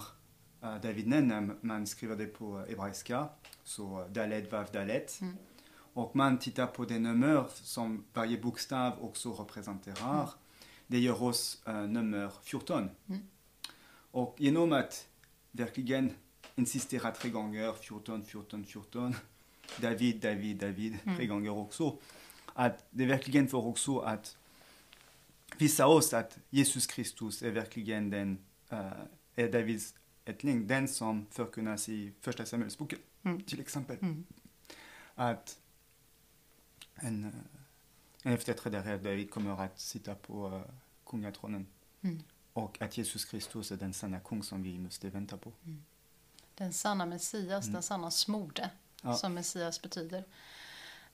uh, 0.65 0.81
David 0.83 1.07
när 1.07 1.55
man 1.61 1.87
skriver 1.87 2.17
det 2.17 2.27
på 2.27 2.59
hebreiska, 2.59 3.29
så 3.65 4.07
dalet, 4.11 4.53
vav, 4.53 4.67
dalet. 4.73 5.19
Mm. 5.21 5.37
Och 5.97 6.17
man 6.17 6.39
tittar 6.39 6.67
på 6.67 6.85
det 6.85 6.99
nummer 6.99 7.45
som 7.55 8.05
varje 8.13 8.39
bokstav 8.41 8.93
också 9.05 9.33
representerar. 9.33 10.31
Det 10.87 10.99
gör 10.99 11.23
oss 11.23 11.63
uh, 11.69 11.75
nummer 11.87 12.31
14. 12.43 12.91
Mm. 13.07 13.23
Och 14.11 14.37
genom 14.39 14.73
att 14.73 15.07
verkligen 15.53 16.11
insistera 16.57 17.11
tre 17.11 17.31
gånger, 17.31 17.73
14, 17.73 18.25
14, 18.25 18.65
14, 18.65 19.15
David, 19.81 20.21
David, 20.21 20.57
David, 20.57 20.99
tre 21.05 21.13
Mm. 21.15 21.29
gånger 21.29 21.51
också, 21.51 21.99
att 22.55 22.87
det 22.91 23.07
verkligen 23.07 23.49
får 23.49 23.67
också 23.67 23.99
att 23.99 24.37
visa 25.59 25.87
oss 25.87 26.13
att 26.15 26.39
Jesus 26.51 26.87
Kristus 26.87 27.43
är 27.43 27.51
verkligen 27.51 28.11
den, 28.11 28.39
uh, 28.73 28.93
är 29.35 29.53
Davids 29.53 29.95
ättling, 30.25 30.67
den 30.67 30.89
som 30.89 31.27
förkunnas 31.31 31.89
i 31.89 32.13
första 32.21 32.47
Samuelsboken, 32.47 32.99
Mm. 33.23 33.43
till 33.45 33.61
exempel. 33.61 33.97
Mm. 34.03 34.25
Att 35.15 35.59
en, 36.95 37.33
en 38.23 38.33
efterträdare 38.33 38.95
av 38.95 39.03
David 39.03 39.31
kommer 39.31 39.65
att 39.65 39.81
sitta 39.81 40.15
på 40.15 40.49
uh, 40.49 40.63
kungatronen. 41.07 41.67
Mm. 42.03 42.23
Och 42.53 42.83
att 42.83 42.99
Jesus 42.99 43.25
Kristus 43.25 43.73
är 43.73 43.77
den 43.77 43.93
sanna 43.93 44.21
kung 44.21 44.43
som 44.43 44.63
vi 44.63 44.79
måste 44.79 45.11
vänta 45.11 45.37
på. 45.37 45.53
Den 46.55 46.73
sanna 46.73 47.07
Messias, 47.07 47.67
den 47.67 47.83
sanna 47.83 48.11
smorde, 48.11 48.71
Ja. 49.03 49.15
som 49.15 49.35
Messias 49.35 49.83
betyder. 49.83 50.25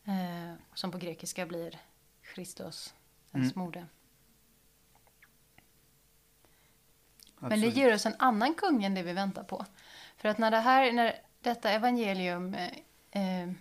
Eh, 0.04 0.54
som 0.74 0.90
på 0.90 0.98
grekiska 0.98 1.46
blir 1.46 1.78
Christos, 2.34 2.94
den 3.30 3.40
Mm. 3.40 3.52
smorde. 3.52 3.86
Men 7.38 7.60
det 7.60 7.68
ger 7.68 7.94
oss 7.94 8.06
en 8.06 8.14
annan 8.18 8.54
kung 8.54 8.84
än 8.84 8.94
det 8.94 9.02
vi 9.02 9.12
väntar 9.12 9.44
på. 9.44 9.66
För 10.16 10.28
att 10.28 10.38
när, 10.38 10.50
det 10.50 10.58
här, 10.58 10.92
när 10.92 11.22
detta 11.40 11.70
evangelium 11.70 12.54
eh, 12.54 12.72
eh, 13.10 13.52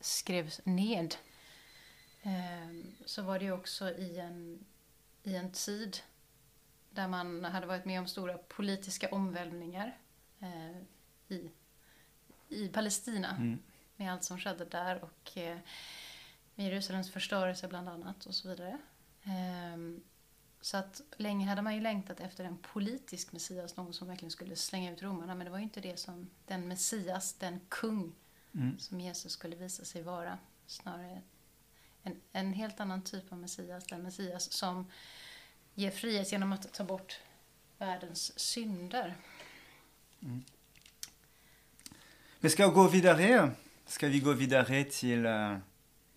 skrevs 0.00 0.60
ned 0.64 1.14
eh, 2.22 2.70
så 3.04 3.22
var 3.22 3.38
det 3.38 3.52
också 3.52 3.90
i 3.90 4.18
en, 4.18 4.64
i 5.22 5.36
en 5.36 5.52
tid 5.52 5.96
där 6.90 7.08
man 7.08 7.44
hade 7.44 7.66
varit 7.66 7.84
med 7.84 8.00
om 8.00 8.06
stora 8.06 8.38
politiska 8.38 9.08
omvälvningar 9.10 9.98
eh, 10.40 10.76
i, 11.28 11.50
i 12.48 12.68
Palestina 12.68 13.36
Mm. 13.36 13.58
Med 13.96 14.12
allt 14.12 14.24
som 14.24 14.38
skedde 14.38 14.64
där 14.64 15.04
och 15.04 15.36
eh, 15.38 15.58
med 16.54 16.66
Jerusalems 16.66 17.10
förstörelse 17.10 17.68
bland 17.68 17.88
annat 17.88 18.26
och 18.26 18.34
så 18.34 18.48
vidare. 18.48 18.78
Ehm, 19.24 20.02
så 20.60 20.76
att 20.76 21.00
länge 21.16 21.46
hade 21.46 21.62
man 21.62 21.74
ju 21.74 21.80
längtat 21.80 22.20
efter 22.20 22.44
en 22.44 22.58
politisk 22.58 23.32
Messias, 23.32 23.76
någon 23.76 23.94
som 23.94 24.08
verkligen 24.08 24.30
skulle 24.30 24.56
slänga 24.56 24.92
ut 24.92 25.02
romarna, 25.02 25.34
men 25.34 25.44
det 25.44 25.50
var 25.50 25.58
ju 25.58 25.64
inte 25.64 25.80
det 25.80 25.96
som 25.96 26.30
den 26.46 26.68
Messias, 26.68 27.32
den 27.32 27.60
kung 27.68 28.14
Mm. 28.54 28.78
som 28.78 29.00
Jesus 29.00 29.32
skulle 29.32 29.56
visa 29.56 29.84
sig 29.84 30.02
vara. 30.02 30.38
Snarare 30.66 31.22
en, 32.02 32.20
en 32.32 32.52
helt 32.52 32.80
annan 32.80 33.02
typ 33.02 33.32
av 33.32 33.38
Messias, 33.38 33.86
den 33.86 34.02
Messias 34.02 34.52
som 34.52 34.86
ger 35.74 35.90
frihet 35.90 36.32
genom 36.32 36.52
att 36.52 36.72
ta 36.72 36.84
bort 36.84 37.20
världens 37.78 38.38
synder. 38.38 39.14
Vi 42.40 42.50
ska 42.50 42.66
gå 42.66 42.88
vidare. 42.88 43.50
Ska 43.86 44.08
vi 44.08 44.20
gå 44.20 44.32
vidare 44.32 44.84
till 44.84 45.26
uh, 45.26 45.58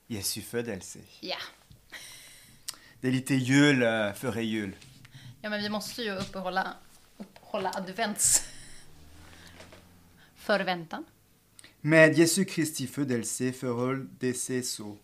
Jesu 0.08 0.42
födelse. 0.42 1.00
Ja. 1.20 1.38
Det 3.02 3.08
är 3.08 3.12
lite 3.12 3.36
jul 3.36 3.84
uh, 3.84 4.14
före 4.14 4.44
jul. 4.44 4.76
Ja, 5.42 5.50
men 5.50 5.62
vi 5.62 5.70
måste 5.70 6.02
ju 6.02 6.12
uppehålla, 6.12 6.74
uppehålla 7.18 7.72
advents 7.76 8.44
förväntan. 10.36 11.06
Med 11.82 12.18
Jesu 12.18 12.46
Kristi 12.46 12.88
födelse 12.88 13.52
förhöll 13.52 14.08
det 14.20 14.34
sig 14.34 14.64
så. 14.64 14.98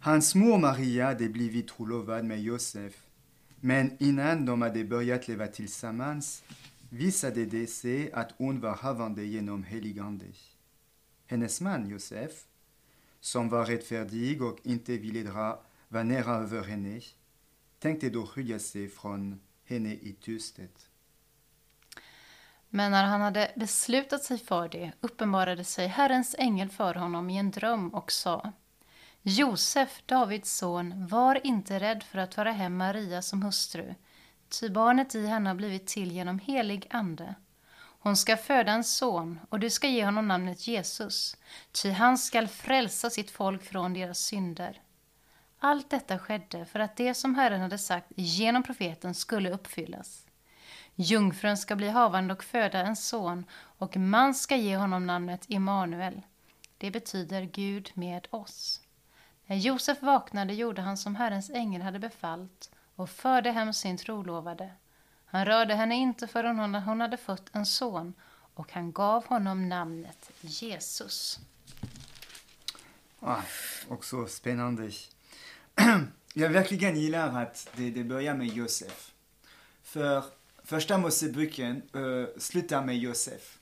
Hans 0.00 0.34
mor 0.34 0.58
Maria 0.58 1.04
hade 1.06 1.28
blivit 1.28 1.68
trolovad 1.68 2.24
med 2.24 2.42
Josef. 2.42 2.92
Men 3.60 3.96
innan 4.00 4.46
de 4.46 4.62
hade 4.62 4.84
börjat 4.84 5.28
leva 5.28 5.46
tillsammans 5.46 6.42
visade 6.90 7.44
det 7.44 7.66
sig 7.66 8.12
att 8.12 8.32
hon 8.36 8.60
var 8.60 8.76
havande 8.76 9.24
genom 9.24 9.64
heligande. 9.64 10.24
Hennes 11.30 11.60
man 11.60 11.88
Josef, 11.88 12.32
som 13.20 13.48
var 13.48 13.66
rättfärdig 13.66 14.42
och 14.42 14.58
inte 14.62 14.98
ville 14.98 15.22
dra 15.22 15.62
vanera 15.88 16.26
nära 16.26 16.36
över 16.36 16.64
henne, 16.64 17.00
tänkte 17.78 18.10
då 18.10 18.26
skilja 18.26 18.58
sig 18.58 18.88
från 18.88 19.40
henne 19.64 19.92
i 19.92 20.16
tysthet. 20.20 20.90
Men 22.68 22.90
när 22.90 23.04
han 23.04 23.20
hade 23.20 23.52
beslutat 23.56 24.22
sig 24.22 24.38
för 24.38 24.68
det 24.68 24.92
uppenbarade 25.00 25.64
sig 25.64 25.86
Herrens 25.86 26.34
ängel 26.38 26.68
för 26.68 26.94
honom 26.94 27.30
i 27.30 27.38
en 27.38 27.50
dröm 27.50 27.88
och 27.94 28.12
sa 28.12 28.52
Josef, 29.22 30.02
Davids 30.06 30.56
son, 30.56 31.06
var 31.06 31.46
inte 31.46 31.80
rädd 31.80 32.02
för 32.02 32.18
att 32.18 32.34
föra 32.34 32.52
hem 32.52 32.76
Maria 32.76 33.22
som 33.22 33.42
hustru, 33.42 33.94
ty 34.48 34.68
barnet 34.68 35.14
i 35.14 35.26
henne 35.26 35.50
har 35.50 35.54
blivit 35.54 35.86
till 35.86 36.12
genom 36.12 36.38
helig 36.38 36.86
ande. 36.90 37.34
Hon 37.98 38.16
ska 38.16 38.36
föda 38.36 38.72
en 38.72 38.84
son, 38.84 39.40
och 39.48 39.60
du 39.60 39.70
ska 39.70 39.88
ge 39.88 40.04
honom 40.04 40.28
namnet 40.28 40.66
Jesus, 40.66 41.36
ty 41.72 41.90
han 41.90 42.18
skall 42.18 42.48
frälsa 42.48 43.10
sitt 43.10 43.30
folk 43.30 43.62
från 43.62 43.94
deras 43.94 44.18
synder. 44.18 44.80
Allt 45.58 45.90
detta 45.90 46.18
skedde 46.18 46.64
för 46.64 46.80
att 46.80 46.96
det 46.96 47.14
som 47.14 47.34
Herren 47.34 47.60
hade 47.60 47.78
sagt 47.78 48.12
genom 48.16 48.62
profeten 48.62 49.14
skulle 49.14 49.50
uppfyllas. 49.50 50.26
Jungfrun 50.94 51.56
ska 51.56 51.76
bli 51.76 51.88
havande 51.88 52.34
och 52.34 52.44
föda 52.44 52.78
en 52.78 52.96
son, 52.96 53.44
och 53.52 53.96
man 53.96 54.34
ska 54.34 54.56
ge 54.56 54.76
honom 54.76 55.06
namnet 55.06 55.44
Immanuel. 55.46 56.22
Det 56.78 56.90
betyder 56.90 57.42
Gud 57.42 57.90
med 57.94 58.26
oss. 58.30 58.80
När 59.46 59.56
Josef 59.56 60.02
vaknade 60.02 60.54
gjorde 60.54 60.82
han 60.82 60.96
som 60.96 61.16
Herrens 61.16 61.50
ängel 61.50 61.82
hade 61.82 61.98
befallt 61.98 62.70
och 62.94 63.10
förde 63.10 63.50
hem 63.50 63.72
sin 63.72 63.96
trolovade. 63.96 64.70
Han 65.30 65.44
rörde 65.44 65.74
henne 65.74 65.94
inte 65.94 66.26
förrän 66.26 66.58
hon 66.74 67.00
hade 67.00 67.16
fött 67.16 67.50
en 67.52 67.66
son, 67.66 68.14
och 68.54 68.72
han 68.72 68.92
gav 68.92 69.26
honom 69.26 69.68
namnet 69.68 70.30
Jesus. 70.40 71.40
Ah, 73.20 73.42
också 73.88 74.26
spännande. 74.26 74.90
Jag 76.34 76.50
verkligen 76.50 76.96
gillar 76.96 77.42
att 77.42 77.70
det, 77.76 77.90
det 77.90 78.04
börjar 78.04 78.34
med 78.34 78.46
Josef. 78.46 79.12
För 79.82 80.24
första 80.64 80.98
Moseboken 80.98 81.82
uh, 81.96 82.26
slutar 82.38 82.84
med 82.84 82.98
Josef. 82.98 83.58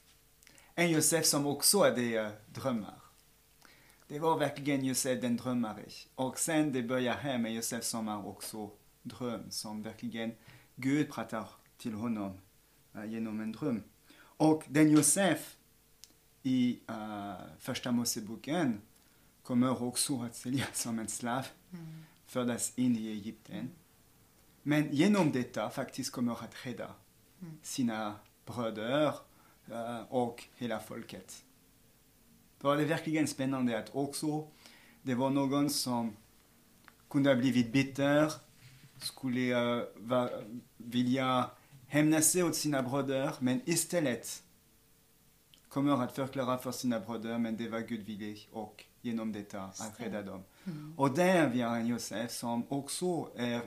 En 0.75 0.91
Josef 0.91 1.27
som 1.27 1.47
också 1.47 1.83
hade 1.83 2.27
uh, 2.27 2.29
drömmar. 2.47 3.01
Det 4.09 4.19
var 4.19 4.39
verkligen 4.39 4.85
Josef 4.85 5.21
den 5.21 5.37
drömmare. 5.37 5.85
Och 6.15 6.39
sen 6.39 6.73
det 6.73 6.83
börjar 6.83 7.15
här 7.15 7.39
med 7.39 7.55
Josef 7.55 7.85
som 7.85 8.09
har 8.09 8.27
också 8.27 8.71
dröm. 9.03 9.51
Som 9.51 9.83
verkligen 9.83 10.33
Gud 10.77 11.11
pratar 11.13 11.49
till 11.79 11.95
honom 11.95 12.33
uh, 12.97 13.07
genom 13.07 13.41
en 13.41 13.53
dröm. 13.53 13.83
Och 14.19 14.65
den 14.69 14.91
Josef 14.91 15.57
i 16.43 16.81
uh, 16.91 17.35
första 17.59 17.93
Moseboken 17.93 18.81
kommer 19.43 19.83
också 19.83 20.23
att 20.23 20.37
säljas 20.37 20.69
som 20.83 20.99
en 20.99 21.09
slav, 21.09 21.47
födas 22.27 22.73
in 22.77 22.97
i 22.97 23.09
Egypten. 23.09 23.71
Men 24.63 24.95
genom 24.95 25.33
detta 25.33 25.71
faktiskt 25.71 26.13
kommer 26.13 26.33
att 26.33 26.67
rädda 26.67 26.95
sina 27.63 28.15
bröder 28.45 29.15
eh, 29.67 30.01
och 30.09 30.45
hela 30.55 30.81
folket. 30.81 31.45
Då 32.61 32.71
är 32.71 32.77
det 32.77 32.85
verkligen 32.85 33.27
spännande 33.27 33.79
att 33.79 33.95
också 33.95 34.49
det 35.03 35.15
var 35.15 35.31
någon 35.31 35.71
som 35.71 36.17
kunde 37.11 37.31
ha 37.31 37.37
blivit 37.37 37.73
bitter, 37.73 38.33
skulle 38.99 39.41
uh, 39.41 39.85
va, 39.97 40.31
vilja 40.77 41.51
hämna 41.87 42.21
sig 42.21 42.43
åt 42.43 42.55
sina 42.57 42.83
bröder, 42.83 43.33
men 43.41 43.61
istället 43.65 44.43
kommer 45.69 46.05
att 46.05 46.15
förklara 46.15 46.59
för 46.59 46.73
sina 46.73 47.01
bröder, 47.01 47.39
men 47.39 47.57
det 47.57 47.69
var 47.69 47.81
Gud 47.81 48.07
villig 48.07 48.49
och 48.53 48.85
genom 49.01 49.33
detta 49.33 49.63
att 49.63 50.01
rädda 50.01 50.23
dem. 50.23 50.45
Och 50.97 51.15
där 51.15 51.49
vi 51.49 51.61
har 51.61 51.77
en 51.77 51.87
Josef 51.87 52.31
som 52.31 52.67
också 52.69 53.31
är 53.37 53.61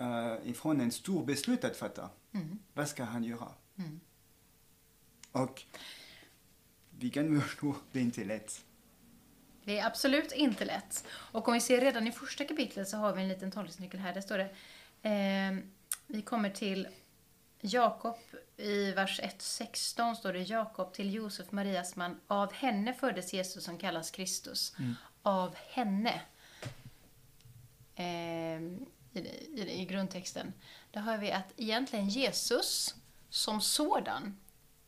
uh, 0.00 0.48
ifrån 0.48 0.80
en 0.80 0.90
stor 0.90 1.24
beslut 1.24 1.64
att 1.64 1.76
fatta. 1.76 2.10
Vad 2.74 2.88
ska 2.88 3.04
han 3.04 3.24
göra? 3.24 3.48
Och 5.32 5.62
vi 6.98 7.10
kan 7.10 7.40
förstå, 7.40 7.74
det 7.92 7.98
är 7.98 8.02
inte 8.02 8.24
lätt. 8.24 8.64
Det 9.64 9.78
är 9.78 9.86
absolut 9.86 10.32
inte 10.32 10.64
lätt. 10.64 11.04
Och 11.08 11.48
om 11.48 11.54
vi 11.54 11.60
ser 11.60 11.80
redan 11.80 12.06
i 12.06 12.12
första 12.12 12.44
kapitlet 12.44 12.88
så 12.88 12.96
har 12.96 13.12
vi 13.12 13.22
en 13.22 13.28
liten 13.28 13.50
tolkningsnyckel 13.50 14.00
här. 14.00 14.14
Där 14.14 14.20
står 14.20 14.38
det, 14.38 14.50
eh, 15.08 15.64
vi 16.06 16.22
kommer 16.22 16.50
till 16.50 16.88
Jakob 17.60 18.18
i 18.56 18.92
vers 18.92 19.20
1-16 19.20 20.14
står 20.14 20.32
det 20.32 20.42
Jakob 20.42 20.92
till 20.92 21.14
Josef, 21.14 21.52
Marias 21.52 21.96
man. 21.96 22.20
Av 22.26 22.52
henne 22.52 22.94
föddes 22.94 23.32
Jesus 23.32 23.64
som 23.64 23.78
kallas 23.78 24.10
Kristus. 24.10 24.74
Av 25.22 25.54
henne. 25.54 26.20
Eh, 27.94 28.62
i, 29.12 29.18
i, 29.54 29.80
I 29.80 29.84
grundtexten. 29.84 30.52
Där 30.90 31.00
har 31.00 31.18
vi 31.18 31.32
att 31.32 31.52
egentligen 31.56 32.08
Jesus 32.08 32.94
som 33.30 33.60
sådan 33.60 34.38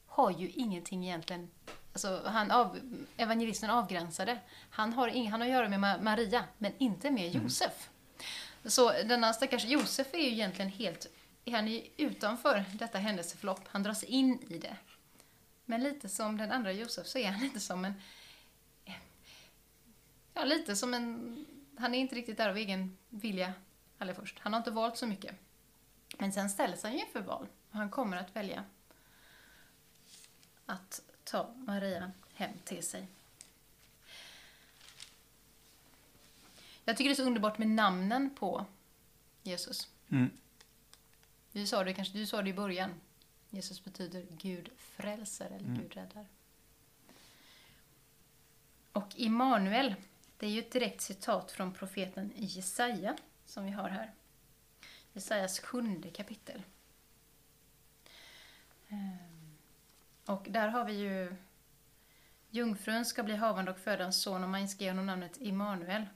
har 0.06 0.30
ju 0.30 0.48
ingenting 0.48 1.04
egentligen 1.04 1.50
Alltså, 1.94 2.22
han 2.26 2.50
av, 2.50 2.80
evangelisten 3.16 3.70
avgränsade. 3.70 4.38
Han 4.70 4.92
har, 4.92 5.08
ing, 5.08 5.30
han 5.30 5.40
har 5.40 5.48
att 5.48 5.52
göra 5.52 5.68
med 5.68 5.80
Ma- 5.80 6.02
Maria, 6.02 6.44
men 6.58 6.72
inte 6.78 7.10
med 7.10 7.34
Josef. 7.34 7.90
Så 8.64 8.92
denna 8.92 9.32
stackars 9.32 9.64
Josef 9.64 10.14
är 10.14 10.18
ju 10.18 10.32
egentligen 10.32 10.70
helt 10.70 11.06
han 11.52 11.68
är 11.68 11.88
utanför 11.96 12.64
detta 12.72 12.98
händelseförlopp. 12.98 13.60
Han 13.68 13.82
dras 13.82 14.04
in 14.04 14.42
i 14.48 14.58
det. 14.58 14.76
Men 15.64 15.82
lite 15.82 16.08
som 16.08 16.36
den 16.36 16.52
andra 16.52 16.72
Josef 16.72 17.06
så 17.06 17.18
är 17.18 17.30
han 17.30 17.40
lite 17.40 17.60
som 17.60 17.84
en... 17.84 17.94
Ja, 20.34 20.44
lite 20.44 20.76
som 20.76 20.94
en... 20.94 21.46
Han 21.78 21.94
är 21.94 21.98
inte 21.98 22.14
riktigt 22.14 22.36
där 22.36 22.48
av 22.48 22.56
egen 22.56 22.98
vilja 23.08 23.52
allra 23.98 24.14
först. 24.14 24.38
Han 24.38 24.52
har 24.52 24.58
inte 24.58 24.70
valt 24.70 24.96
så 24.96 25.06
mycket. 25.06 25.36
Men 26.18 26.32
sen 26.32 26.50
ställs 26.50 26.82
han 26.82 26.92
ju 26.92 26.98
inför 26.98 27.20
val. 27.20 27.46
Och 27.70 27.76
han 27.76 27.90
kommer 27.90 28.16
att 28.16 28.36
välja 28.36 28.64
att 30.66 31.00
ta 31.34 31.54
Maria 31.56 32.12
hem 32.34 32.50
till 32.64 32.82
sig. 32.82 33.06
Jag 36.84 36.96
tycker 36.96 37.08
det 37.08 37.12
är 37.12 37.16
så 37.16 37.22
underbart 37.22 37.58
med 37.58 37.68
namnen 37.68 38.30
på 38.34 38.66
Jesus. 39.42 39.88
Mm. 40.08 40.30
Du 41.52 41.66
sa 41.66 41.84
det 41.84 41.94
kanske 41.94 42.18
du 42.18 42.26
sa 42.26 42.42
det 42.42 42.50
i 42.50 42.54
början. 42.54 43.00
Jesus 43.50 43.84
betyder 43.84 44.26
Gud 44.30 44.70
frälser 44.78 45.46
eller 45.46 45.68
Gud 45.82 45.94
räddar. 45.94 46.26
Och 48.92 49.08
Immanuel, 49.16 49.94
det 50.36 50.46
är 50.46 50.50
ju 50.50 50.58
ett 50.58 50.72
direkt 50.72 51.00
citat 51.00 51.52
från 51.52 51.72
profeten 51.72 52.32
Jesaja 52.36 53.16
som 53.46 53.64
vi 53.64 53.70
har 53.70 53.88
här. 53.88 54.12
Jesajas 55.12 55.60
sjunde 55.60 56.10
kapitel. 56.10 56.62
Och 60.26 60.46
där 60.50 60.68
har 60.68 60.84
vi 60.84 60.92
ju 60.92 61.36
Jungfrun 62.50 63.04
ska 63.04 63.22
bli 63.22 63.36
havande 63.36 63.70
och 63.70 63.78
föda 63.78 64.04
en 64.04 64.12
son 64.12 64.42
och 64.44 64.48
man 64.50 64.68
ska 64.68 64.84
ge 64.84 64.90
honom 64.90 65.06
namnet 65.06 65.36
Immanuel. 65.40 66.06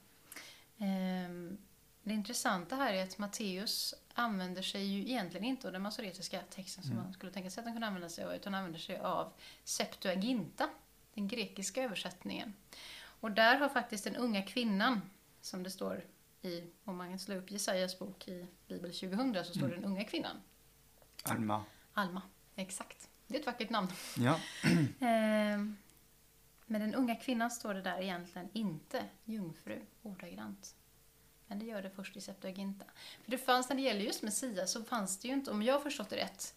Ehm, 0.79 1.59
Det 2.03 2.15
intressanta 2.15 2.77
här 2.77 2.93
är 2.93 3.03
att 3.03 3.19
Matteus 3.19 3.95
använder 4.15 4.63
sig 4.63 4.85
ju 4.85 5.01
egentligen 5.01 5.45
inte 5.47 5.67
av 5.67 5.73
den 5.73 5.83
masoretiska 5.83 6.41
texten 6.51 6.85
som 6.85 6.97
man 6.97 7.13
skulle 7.13 7.33
tänka 7.33 7.51
sig 7.51 7.61
att 7.61 7.65
han 7.65 7.75
kunde 7.75 7.87
använda 7.87 8.09
sig 8.09 8.25
av, 8.25 8.35
utan 8.35 8.55
använder 8.55 8.79
sig 8.79 8.99
av 8.99 9.33
Septuaginta, 9.65 10.69
den 11.15 11.29
grekiska 11.29 11.83
översättningen. 11.83 12.55
Och 13.21 13.31
där 13.31 13.57
har 13.57 13.69
faktiskt 13.69 14.05
den 14.05 14.17
unga 14.17 14.43
kvinnan, 14.43 15.01
som 15.41 15.63
det 15.63 15.71
står 15.71 16.05
i, 16.43 16.65
om 16.85 16.97
man 16.97 17.19
slår 17.19 17.37
upp 17.37 17.51
Jesajas 17.51 17.99
bok 17.99 18.29
i 18.29 18.47
Bibel 18.69 18.93
2000, 18.93 19.45
så 19.45 19.55
står 19.55 19.69
det 19.69 19.75
den 19.75 19.85
unga 19.85 20.05
kvinnan. 20.05 20.37
Alma. 21.23 21.65
Alma, 21.93 22.23
exakt. 22.55 22.98
Det 23.29 23.37
är 23.37 23.41
ett 23.41 23.47
vackert 23.47 23.71
namn. 23.71 23.89
Ja. 24.17 24.41
Ehm, 25.01 25.77
Men 26.67 26.81
den 26.81 26.95
unga 26.95 27.17
kvinnan 27.17 27.51
står 27.51 27.75
det 27.75 27.83
där 27.83 28.01
egentligen 28.01 28.49
inte 28.53 29.05
jungfru 29.25 29.81
ordagrant. 30.03 30.75
Men 31.47 31.59
det 31.59 31.65
gör 31.65 31.83
det 31.83 31.91
först 31.91 32.17
i 32.17 32.21
Septuaginta. 32.21 32.85
För 33.25 33.31
det 33.31 33.39
fanns, 33.39 33.69
när 33.69 33.77
det 33.77 33.83
gäller 33.83 34.01
just 34.01 34.23
Messias, 34.23 34.73
så 34.73 34.85
fanns 34.85 35.19
det 35.19 35.29
ju 35.29 35.35
inte, 35.35 35.51
om 35.51 35.63
jag 35.63 35.83
förstått 35.83 36.11
det 36.11 36.17
rätt, 36.17 36.55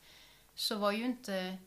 så 0.55 0.75
var 0.77 0.91
ju 0.91 1.05
inte 1.05 1.57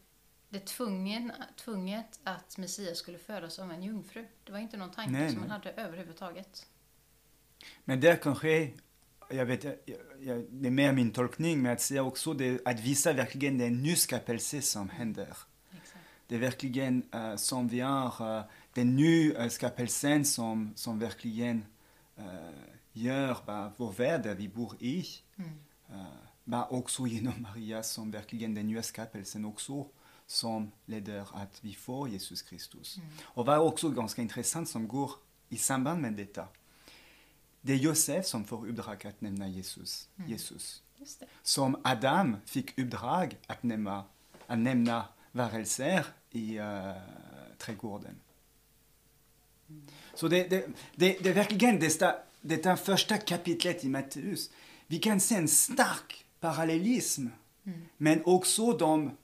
det 0.48 0.66
tvungen, 0.66 1.32
tvunget 1.56 2.20
att 2.24 2.58
Messias 2.58 2.98
skulle 2.98 3.18
födas 3.18 3.58
av 3.58 3.72
en 3.72 3.82
jungfru. 3.82 4.26
Det 4.44 4.52
var 4.52 4.58
inte 4.58 4.76
någon 4.76 4.90
tanke 4.90 5.12
Nej, 5.12 5.30
som 5.30 5.40
man 5.40 5.48
nej. 5.48 5.58
hade 5.58 5.70
överhuvudtaget. 5.82 6.66
Men 7.84 8.00
där 8.00 8.16
kanske, 8.16 8.70
jag 9.34 9.46
vet, 9.46 9.64
jag, 9.64 9.74
jag, 10.20 10.44
det 10.50 10.68
är 10.68 10.70
mer 10.70 10.92
min 10.92 11.10
tolkning, 11.10 11.62
men 11.62 11.72
att 11.72 11.80
säga 11.80 12.02
också 12.02 12.34
det, 12.34 12.60
att 12.64 12.80
visa 12.80 13.12
verkligen 13.12 13.58
den 13.58 13.82
nyskapelse 13.82 14.62
som 14.62 14.88
händer. 14.88 15.36
Exakt. 15.70 16.04
Det 16.26 16.34
är 16.34 16.38
verkligen 16.38 17.02
uh, 17.14 17.36
som 17.36 17.68
vi 17.68 17.80
har, 17.80 18.36
uh, 18.38 18.44
den 18.74 18.96
nyskapelsen 18.96 20.24
som, 20.24 20.72
som 20.76 20.98
verkligen 20.98 21.64
uh, 22.18 22.24
gör 22.92 23.36
bara 23.46 23.72
vår 23.76 23.92
värld 23.92 24.22
där 24.22 24.34
vi 24.34 24.48
bor 24.48 24.76
i. 24.80 25.06
Mm. 25.36 25.50
Uh, 25.90 26.06
bara 26.44 26.66
också 26.66 27.06
genom 27.06 27.34
Maria 27.42 27.82
som 27.82 28.10
verkligen 28.10 28.54
den 28.54 28.66
nya 28.66 28.82
skapelsen 28.82 29.44
också 29.44 29.86
som 30.26 30.70
leder 30.86 31.26
att 31.32 31.58
vi 31.60 31.74
får 31.74 32.08
Jesus 32.08 32.42
Kristus. 32.42 32.98
Och 33.22 33.46
vad 33.46 33.58
också 33.58 33.90
ganska 33.90 34.22
intressant 34.22 34.68
som 34.68 34.88
går 34.88 35.10
i 35.48 35.56
samband 35.56 36.02
med 36.02 36.12
detta. 36.12 36.48
Det 37.66 37.72
är 37.72 37.76
Josef 37.76 38.26
som 38.26 38.44
får 38.44 38.68
uppdrag 38.68 39.06
att 39.06 39.20
nämna 39.20 39.48
Jesus. 39.48 40.08
Jesus. 40.26 40.82
Just 40.98 41.20
det. 41.20 41.26
Som 41.42 41.80
Adam 41.84 42.36
fick 42.46 42.78
uppdrag 42.78 43.36
att 43.46 43.62
nämna, 43.62 44.04
att 44.46 44.58
nämna 44.58 45.04
varelser 45.32 46.06
i 46.30 46.58
uh, 46.58 46.92
trädgården. 47.58 48.14
Så 50.14 50.28
det, 50.28 50.50
det, 50.50 50.66
det, 50.94 51.18
det 51.22 51.28
är 51.28 51.34
verkligen 51.34 51.80
detta, 51.80 52.14
detta 52.40 52.76
första 52.76 53.18
kapitlet 53.18 53.84
i 53.84 53.88
Matteus. 53.88 54.50
Vi 54.86 54.98
kan 54.98 55.20
se 55.20 55.34
en 55.34 55.48
stark 55.48 56.24
parallellism, 56.40 57.26
men 57.96 58.24
också 58.24 58.72
de 58.72 59.16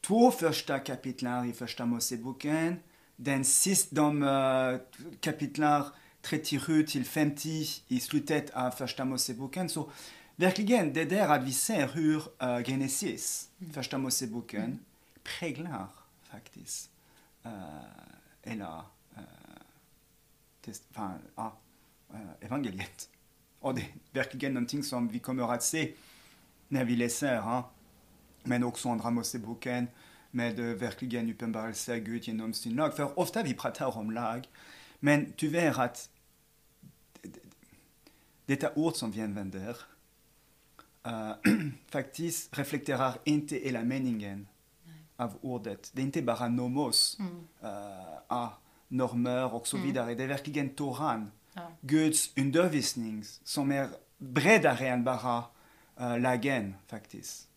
två 0.00 0.30
första 0.30 0.78
kapitlen 0.78 1.50
i 1.50 1.52
första 1.52 1.86
Moseboken, 1.86 2.76
den 3.16 3.44
sist, 3.44 3.88
de 3.90 4.22
uh, 4.22 4.78
kapitlar 5.20 5.86
37 6.26 6.86
till 6.86 7.04
50 7.04 7.66
i 7.88 8.00
slutet 8.00 8.50
av 8.50 8.70
första 8.70 9.04
Moseboken. 9.04 9.68
Så 9.68 9.90
verkligen 10.36 10.92
det 10.92 11.04
där 11.04 11.28
att 11.28 11.44
vi 11.44 11.52
ser 11.52 11.88
hur 11.88 12.16
uh, 12.16 12.64
Genesis, 12.64 13.50
första 13.72 13.98
Moseboken, 13.98 14.78
präglar 15.22 15.86
faktiskt 16.30 16.90
uh, 17.46 17.52
hela 18.42 18.84
uh, 19.16 19.22
test, 20.64 20.82
fan, 20.90 21.18
ja, 21.36 21.56
uh, 22.14 22.20
evangeliet. 22.40 23.08
Och 23.60 23.74
det 23.74 23.80
är 23.80 23.88
verkligen 24.12 24.54
någonting 24.54 24.82
som 24.82 25.08
vi 25.08 25.18
kommer 25.18 25.54
att 25.54 25.62
se 25.62 25.92
när 26.68 26.84
vi 26.84 26.96
läser, 26.96 27.62
men 28.42 28.64
också 28.64 28.88
andra 28.88 29.10
Moseboken 29.10 29.88
med 30.30 30.56
verkligen 30.56 31.30
uppenbarelse 31.30 32.00
Gud 32.00 32.24
genom 32.28 32.54
sin 32.54 32.76
lag. 32.76 32.96
För 32.96 33.18
ofta 33.18 33.42
vi 33.42 33.54
pratar 33.54 33.98
om 33.98 34.10
lag, 34.10 34.48
men 35.00 35.32
tyvärr 35.36 35.80
att 35.80 36.10
detta 38.46 38.74
ord 38.74 38.94
som 38.94 39.10
vi 39.10 39.20
använder 39.22 39.76
uh, 41.06 41.32
faktiskt 41.88 42.58
reflekterar 42.58 43.14
inte 43.24 43.56
hela 43.56 43.84
meningen 43.84 44.48
av 45.16 45.38
ordet. 45.40 45.90
Det 45.94 46.02
är 46.02 46.06
inte 46.06 46.22
bara 46.22 46.48
nomos, 46.48 47.18
Mm. 47.18 47.46
uh, 48.30 48.48
normer 48.88 49.54
och 49.54 49.66
så 49.66 49.76
vidare. 49.76 50.14
Det 50.14 50.22
är 50.24 50.28
verkligen 50.28 50.68
Toran, 50.68 51.30
Ja. 51.52 51.72
Guds 51.80 52.32
undervisning 52.36 53.24
som 53.44 53.72
är 53.72 53.88
bredare 54.18 54.88
än 54.88 55.04
bara 55.04 55.44
uh, 56.00 56.18
lagen 56.20 56.74
faktiskt. 56.86 57.48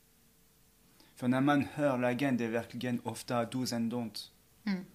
För 1.15 1.27
när 1.27 1.41
man 1.41 1.65
hör 1.73 1.97
lagen, 1.97 2.37
det 2.37 2.45
är 2.45 2.49
verkligen 2.49 3.01
ofta 3.03 3.45
dos 3.45 3.73
and 3.73 3.93
don't. 3.93 4.27
Mm. 4.63 4.85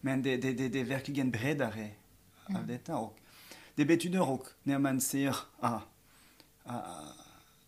Men 0.00 0.22
det, 0.22 0.36
det, 0.36 0.52
det, 0.52 0.68
det 0.68 0.80
är 0.80 0.84
verkligen 0.84 1.30
bredare 1.30 1.90
av 2.44 2.66
detta. 2.66 2.96
Och 2.96 3.18
det 3.76 3.84
betyder 3.84 4.30
också 4.30 4.52
när 4.62 4.78
man 4.78 5.00
ser 5.00 5.36
ah, 5.60 5.80
ah, 6.64 6.80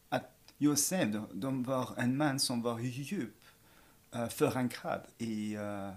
att 0.09 0.53
Josef, 0.59 1.09
de, 1.09 1.29
de 1.33 1.62
var 1.62 1.94
en 1.97 2.16
man 2.16 2.40
som 2.40 2.62
var 2.62 2.81
djupt 2.81 3.44
uh, 4.14 4.29
förankrad 4.29 5.01
i 5.18 5.57
uh, 5.57 5.92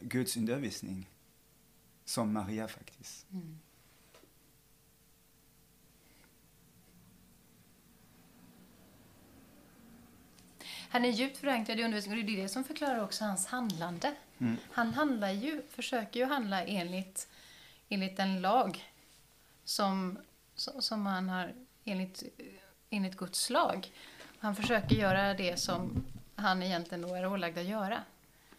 Guds 0.00 0.36
undervisning. 0.36 1.08
Som 2.04 2.32
Maria 2.32 2.68
faktiskt. 2.68 3.30
Mm. 3.30 3.58
Han 10.88 11.04
är 11.04 11.08
djupt 11.10 11.38
förankrad 11.38 11.80
i 11.80 11.84
undervisningen 11.84 12.18
och 12.18 12.26
det 12.26 12.38
är 12.38 12.42
det 12.42 12.48
som 12.48 12.64
förklarar 12.64 13.04
också 13.04 13.24
hans 13.24 13.46
handlande. 13.46 14.14
Mm. 14.38 14.56
Han 14.72 14.94
handlar 14.94 15.30
ju, 15.30 15.62
försöker 15.70 16.20
ju 16.20 16.26
handla 16.26 16.64
enligt, 16.64 17.28
enligt 17.88 18.18
en 18.18 18.40
lag 18.40 18.93
som, 19.64 20.18
som 20.54 21.06
han 21.06 21.28
har 21.28 21.54
enligt, 21.84 22.22
enligt 22.90 23.16
Guds 23.16 23.50
lag. 23.50 23.92
Han 24.38 24.56
försöker 24.56 24.96
göra 24.96 25.34
det 25.34 25.56
som 25.56 26.04
han 26.34 26.62
egentligen 26.62 27.02
då 27.02 27.14
är 27.14 27.26
ålagd 27.26 27.58
att 27.58 27.64
göra. 27.64 28.02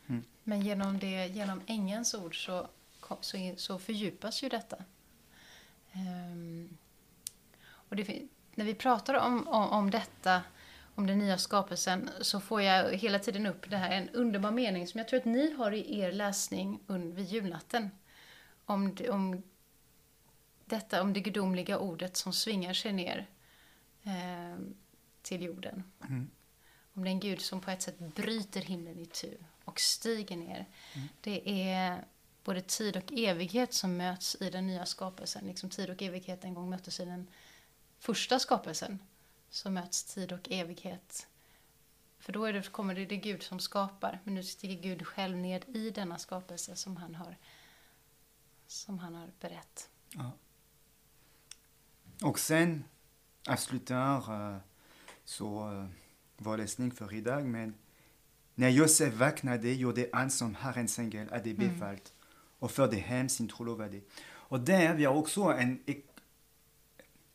Mm. 0.07 0.23
Men 0.43 0.61
genom, 0.61 0.99
det, 0.99 1.27
genom 1.27 1.61
ängelns 1.65 2.13
ord 2.13 2.45
så, 2.45 2.67
så, 3.21 3.53
så 3.57 3.79
fördjupas 3.79 4.43
ju 4.43 4.49
detta. 4.49 4.77
Um, 5.93 6.77
och 7.67 7.95
det, 7.95 8.21
när 8.55 8.65
vi 8.65 8.75
pratar 8.75 9.13
om, 9.13 9.47
om, 9.47 9.69
om 9.69 9.91
detta 9.91 10.41
om 10.95 11.07
den 11.07 11.17
nya 11.17 11.37
skapelsen 11.37 12.09
så 12.21 12.39
får 12.39 12.61
jag 12.61 12.93
hela 12.93 13.19
tiden 13.19 13.45
upp 13.45 13.69
det 13.69 13.77
här, 13.77 13.91
en 13.91 14.09
underbar 14.09 14.51
mening 14.51 14.87
som 14.87 14.97
jag 14.97 15.07
tror 15.07 15.19
att 15.19 15.25
ni 15.25 15.53
har 15.53 15.71
i 15.71 15.99
er 15.99 16.11
läsning 16.11 16.79
vid 16.87 17.25
julnatten. 17.25 17.89
Om, 18.65 18.97
om 19.09 19.43
detta, 20.65 21.01
om 21.01 21.13
det 21.13 21.19
gudomliga 21.19 21.79
ordet 21.79 22.17
som 22.17 22.33
svingar 22.33 22.73
sig 22.73 22.93
ner 22.93 23.27
eh, 24.03 24.57
till 25.21 25.43
jorden. 25.43 25.83
Mm. 26.01 26.29
Om 26.93 27.03
den 27.03 27.19
Gud 27.19 27.41
som 27.41 27.61
på 27.61 27.71
ett 27.71 27.81
sätt 27.81 27.99
bryter 27.99 28.61
himlen 28.61 28.99
i 28.99 29.05
tu 29.05 29.37
och 29.63 29.79
stiger 29.79 30.37
ner. 30.37 30.65
Mm. 30.93 31.07
Det 31.21 31.69
är 31.71 32.05
både 32.43 32.61
tid 32.61 32.97
och 32.97 33.13
evighet 33.13 33.73
som 33.73 33.97
möts 33.97 34.37
i 34.39 34.49
den 34.49 34.67
nya 34.67 34.85
skapelsen. 34.85 35.47
Liksom 35.47 35.69
tid 35.69 35.89
och 35.89 36.01
evighet 36.01 36.43
en 36.43 36.53
gång 36.53 36.69
möttes 36.69 36.99
i 36.99 37.05
den 37.05 37.27
första 37.99 38.39
skapelsen 38.39 38.99
så 39.49 39.69
möts 39.69 40.03
tid 40.03 40.31
och 40.31 40.51
evighet. 40.51 41.27
För 42.19 42.33
då 42.33 42.51
det, 42.51 42.71
kommer 42.71 42.95
det, 42.95 43.05
det 43.05 43.17
Gud 43.17 43.43
som 43.43 43.59
skapar, 43.59 44.19
men 44.23 44.33
nu 44.33 44.43
stiger 44.43 44.81
Gud 44.81 45.07
själv 45.07 45.37
ned 45.37 45.65
i 45.67 45.89
denna 45.89 46.17
skapelse 46.17 46.75
som 46.75 46.97
han 46.97 47.15
har, 47.15 47.37
som 48.67 48.99
han 48.99 49.15
har 49.15 49.31
berett. 49.39 49.89
Ja. 50.13 50.31
Och 52.23 52.39
sen 52.39 52.83
avslutar 53.47 54.17
uh, 54.51 54.57
så 55.23 55.69
uh, 55.71 55.85
vår 56.37 56.57
läsning 56.57 56.91
för 56.91 57.13
idag 57.13 57.45
med 57.45 57.73
när 58.55 58.69
Josef 58.69 59.13
vaknade 59.13 59.73
gjorde 59.73 60.09
han 60.13 60.31
som 60.31 60.55
Herrens 60.55 60.99
ängel 60.99 61.29
hade 61.29 61.53
befallt 61.53 62.13
och 62.59 62.71
förde 62.71 62.95
hem 62.97 63.29
sin 63.29 63.47
trolovade. 63.47 64.01
Och 64.27 64.59
där 64.59 64.95
vi 64.95 65.05
har 65.05 65.15
också 65.15 65.41
en, 65.43 65.79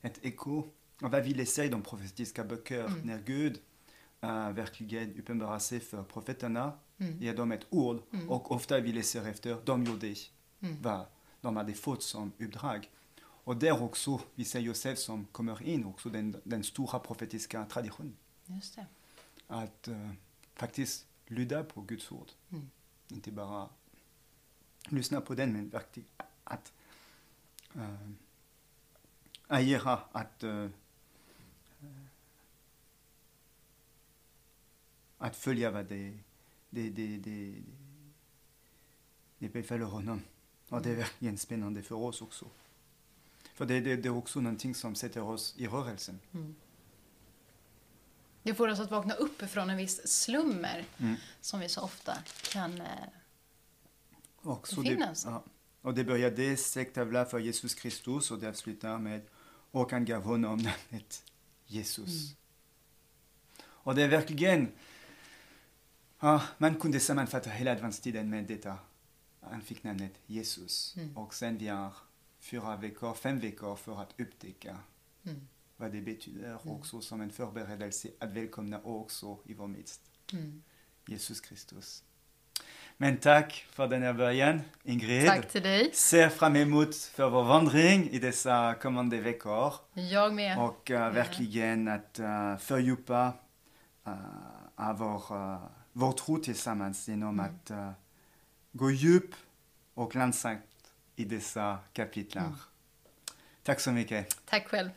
ett 0.00 0.18
eko 0.22 0.62
av 1.02 1.10
vad 1.10 1.24
vi 1.24 1.34
läser 1.34 1.64
i 1.64 1.68
de 1.68 1.82
profetiska 1.82 2.44
böcker 2.44 2.84
Mm. 2.86 3.00
när 3.00 3.18
Gud 3.22 3.58
uh, 4.24 4.50
verkligen 4.50 5.18
uppenbarar 5.20 5.58
sig 5.58 5.80
för 5.80 6.02
profeterna, 6.02 6.72
Mm. 6.98 7.18
ger 7.18 7.36
dem 7.36 7.52
ett 7.52 7.66
ord 7.70 8.02
Mm. 8.12 8.30
och 8.30 8.52
ofta 8.52 8.80
vi 8.80 8.92
läser 8.92 9.26
efter, 9.28 9.56
de 9.64 9.84
gjorde 9.84 10.14
Mm. 10.62 10.76
vad 10.82 11.06
de 11.40 11.56
hade 11.56 11.74
fått 11.74 12.02
som 12.02 12.32
uppdrag. 12.38 12.88
Och 13.50 13.56
där 13.56 13.82
också, 13.82 14.20
vi 14.34 14.44
ser 14.44 14.60
Josef 14.60 14.98
som 14.98 15.24
kommer 15.24 15.62
in, 15.62 15.84
också 15.84 16.08
den, 16.08 16.40
den 16.44 16.64
stora 16.64 16.98
profetiska 16.98 17.64
traditionen. 17.64 18.16
Just 18.46 18.76
det. 18.76 18.86
Att 19.46 19.88
uh, 19.88 20.12
faktiskt 20.54 21.06
lyda 21.26 21.64
på 21.64 21.80
Guds 21.80 22.12
ord. 22.12 22.28
Mm. 22.50 22.70
Inte 23.08 23.32
bara 23.32 23.68
lyssna 24.88 25.20
på 25.20 25.34
den, 25.34 25.52
men 25.52 25.68
verkligen 25.68 26.08
att 26.44 26.72
uh, 27.76 28.10
agera, 29.46 30.00
att, 30.12 30.44
uh, 30.44 30.68
att 35.18 35.36
följa 35.36 35.70
vad 35.70 35.86
det, 35.86 36.18
det, 36.70 36.90
det, 36.90 37.16
det, 37.16 37.54
det 39.38 39.48
befaller 39.48 39.86
honom. 39.86 40.22
Och 40.68 40.82
det 40.82 40.90
är 40.90 40.96
verkligen 40.96 41.38
spännande 41.38 41.82
för 41.82 41.94
oss 41.94 42.22
också. 42.22 42.46
För 43.60 43.66
det, 43.66 43.80
det, 43.80 43.96
det 43.96 44.08
är 44.08 44.16
också 44.16 44.40
någonting 44.40 44.74
som 44.74 44.94
sätter 44.94 45.22
oss 45.22 45.54
i 45.56 45.66
rörelsen. 45.66 46.20
Mm. 46.34 46.54
Det 48.42 48.54
får 48.54 48.68
oss 48.68 48.80
att 48.80 48.90
vakna 48.90 49.14
upp 49.14 49.42
från 49.42 49.70
en 49.70 49.76
viss 49.76 50.08
slummer 50.08 50.84
Mm. 50.98 51.16
som 51.40 51.60
vi 51.60 51.68
så 51.68 51.80
ofta 51.80 52.16
kan... 52.52 52.80
Eh, 52.80 52.86
Och, 54.42 54.68
så 54.68 54.82
Det 54.82 54.90
det, 54.94 55.06
finns. 55.06 55.24
ja. 55.24 55.44
och 55.82 55.94
det 55.94 56.04
började 56.04 56.56
säktavla 56.56 57.24
för 57.24 57.38
Jesus 57.38 57.74
Kristus 57.74 58.30
och 58.30 58.38
det 58.38 58.48
avslutar 58.48 58.98
med 58.98 59.22
och 59.70 59.90
han 59.92 60.04
gav 60.04 60.22
honom 60.22 60.58
namnet 60.58 61.24
Jesus. 61.66 62.08
Mm. 62.24 62.36
Och 63.64 63.94
det 63.94 64.02
är 64.02 64.08
verkligen, 64.08 64.72
ja, 66.20 66.42
man 66.58 66.74
kunde 66.74 67.00
sammanfatta 67.00 67.50
hela 67.50 67.72
adventstiden 67.72 68.30
med 68.30 68.44
detta. 68.44 68.78
Han 69.40 69.60
fick 69.62 69.82
namnet 69.84 70.12
Jesus. 70.26 70.94
Mm. 70.96 71.16
Och 71.16 71.34
sen 71.34 71.58
vi 71.58 71.68
har 71.68 71.92
fyra 72.40 72.76
veckor, 72.76 73.14
fem 73.14 73.38
veckor 73.40 73.76
för 73.76 74.02
att 74.02 74.14
upptäcka 74.20 74.76
mm, 75.26 75.48
vad 75.76 75.92
det 75.92 76.00
betyder 76.00 76.48
Mm. 76.48 76.58
också 76.76 77.00
som 77.00 77.20
en 77.20 77.30
förberedelse 77.30 78.08
att 78.20 78.30
välkomna 78.32 78.80
också 78.84 79.38
i 79.44 79.54
vår 79.54 79.66
midst. 79.66 80.00
mm. 80.32 80.62
Jesus 81.06 81.40
Kristus. 81.40 82.04
Men 82.96 83.16
tack 83.16 83.66
för 83.70 83.88
den 83.88 84.02
här 84.02 84.12
början, 84.12 84.60
Ingrid. 84.84 85.26
Tack 85.26 85.48
till 85.50 85.62
dig. 85.62 85.90
Ser 85.94 86.28
fram 86.28 86.56
emot 86.56 86.94
för 86.96 87.30
vår 87.30 87.44
vandring 87.44 88.10
i 88.10 88.18
dessa 88.18 88.74
kommande 88.82 89.20
veckor 89.20 89.72
Jag 89.94 90.34
med. 90.34 90.58
och 90.58 90.90
uh, 90.90 90.96
verkligen 91.10 91.88
att 91.88 92.20
uh, 92.20 92.56
fördjupa 92.56 93.32
uh, 94.08 94.92
vår, 94.98 95.36
uh, 95.36 95.66
vår 95.92 96.12
tro 96.12 96.36
tillsammans 96.38 97.08
genom 97.08 97.40
Mm. 97.40 97.46
att 97.54 97.70
uh, 97.70 97.90
gå 98.72 98.90
djup 98.90 99.34
och 99.94 100.16
långsamt 100.16 100.60
i 101.20 101.24
dessa 101.24 101.78
kapitlar. 101.92 102.44
Mm. 102.46 102.56
Tack 103.62 103.80
så 103.80 103.92
mycket. 103.92 104.46
Tack 104.46 104.68
själv. 104.68 104.88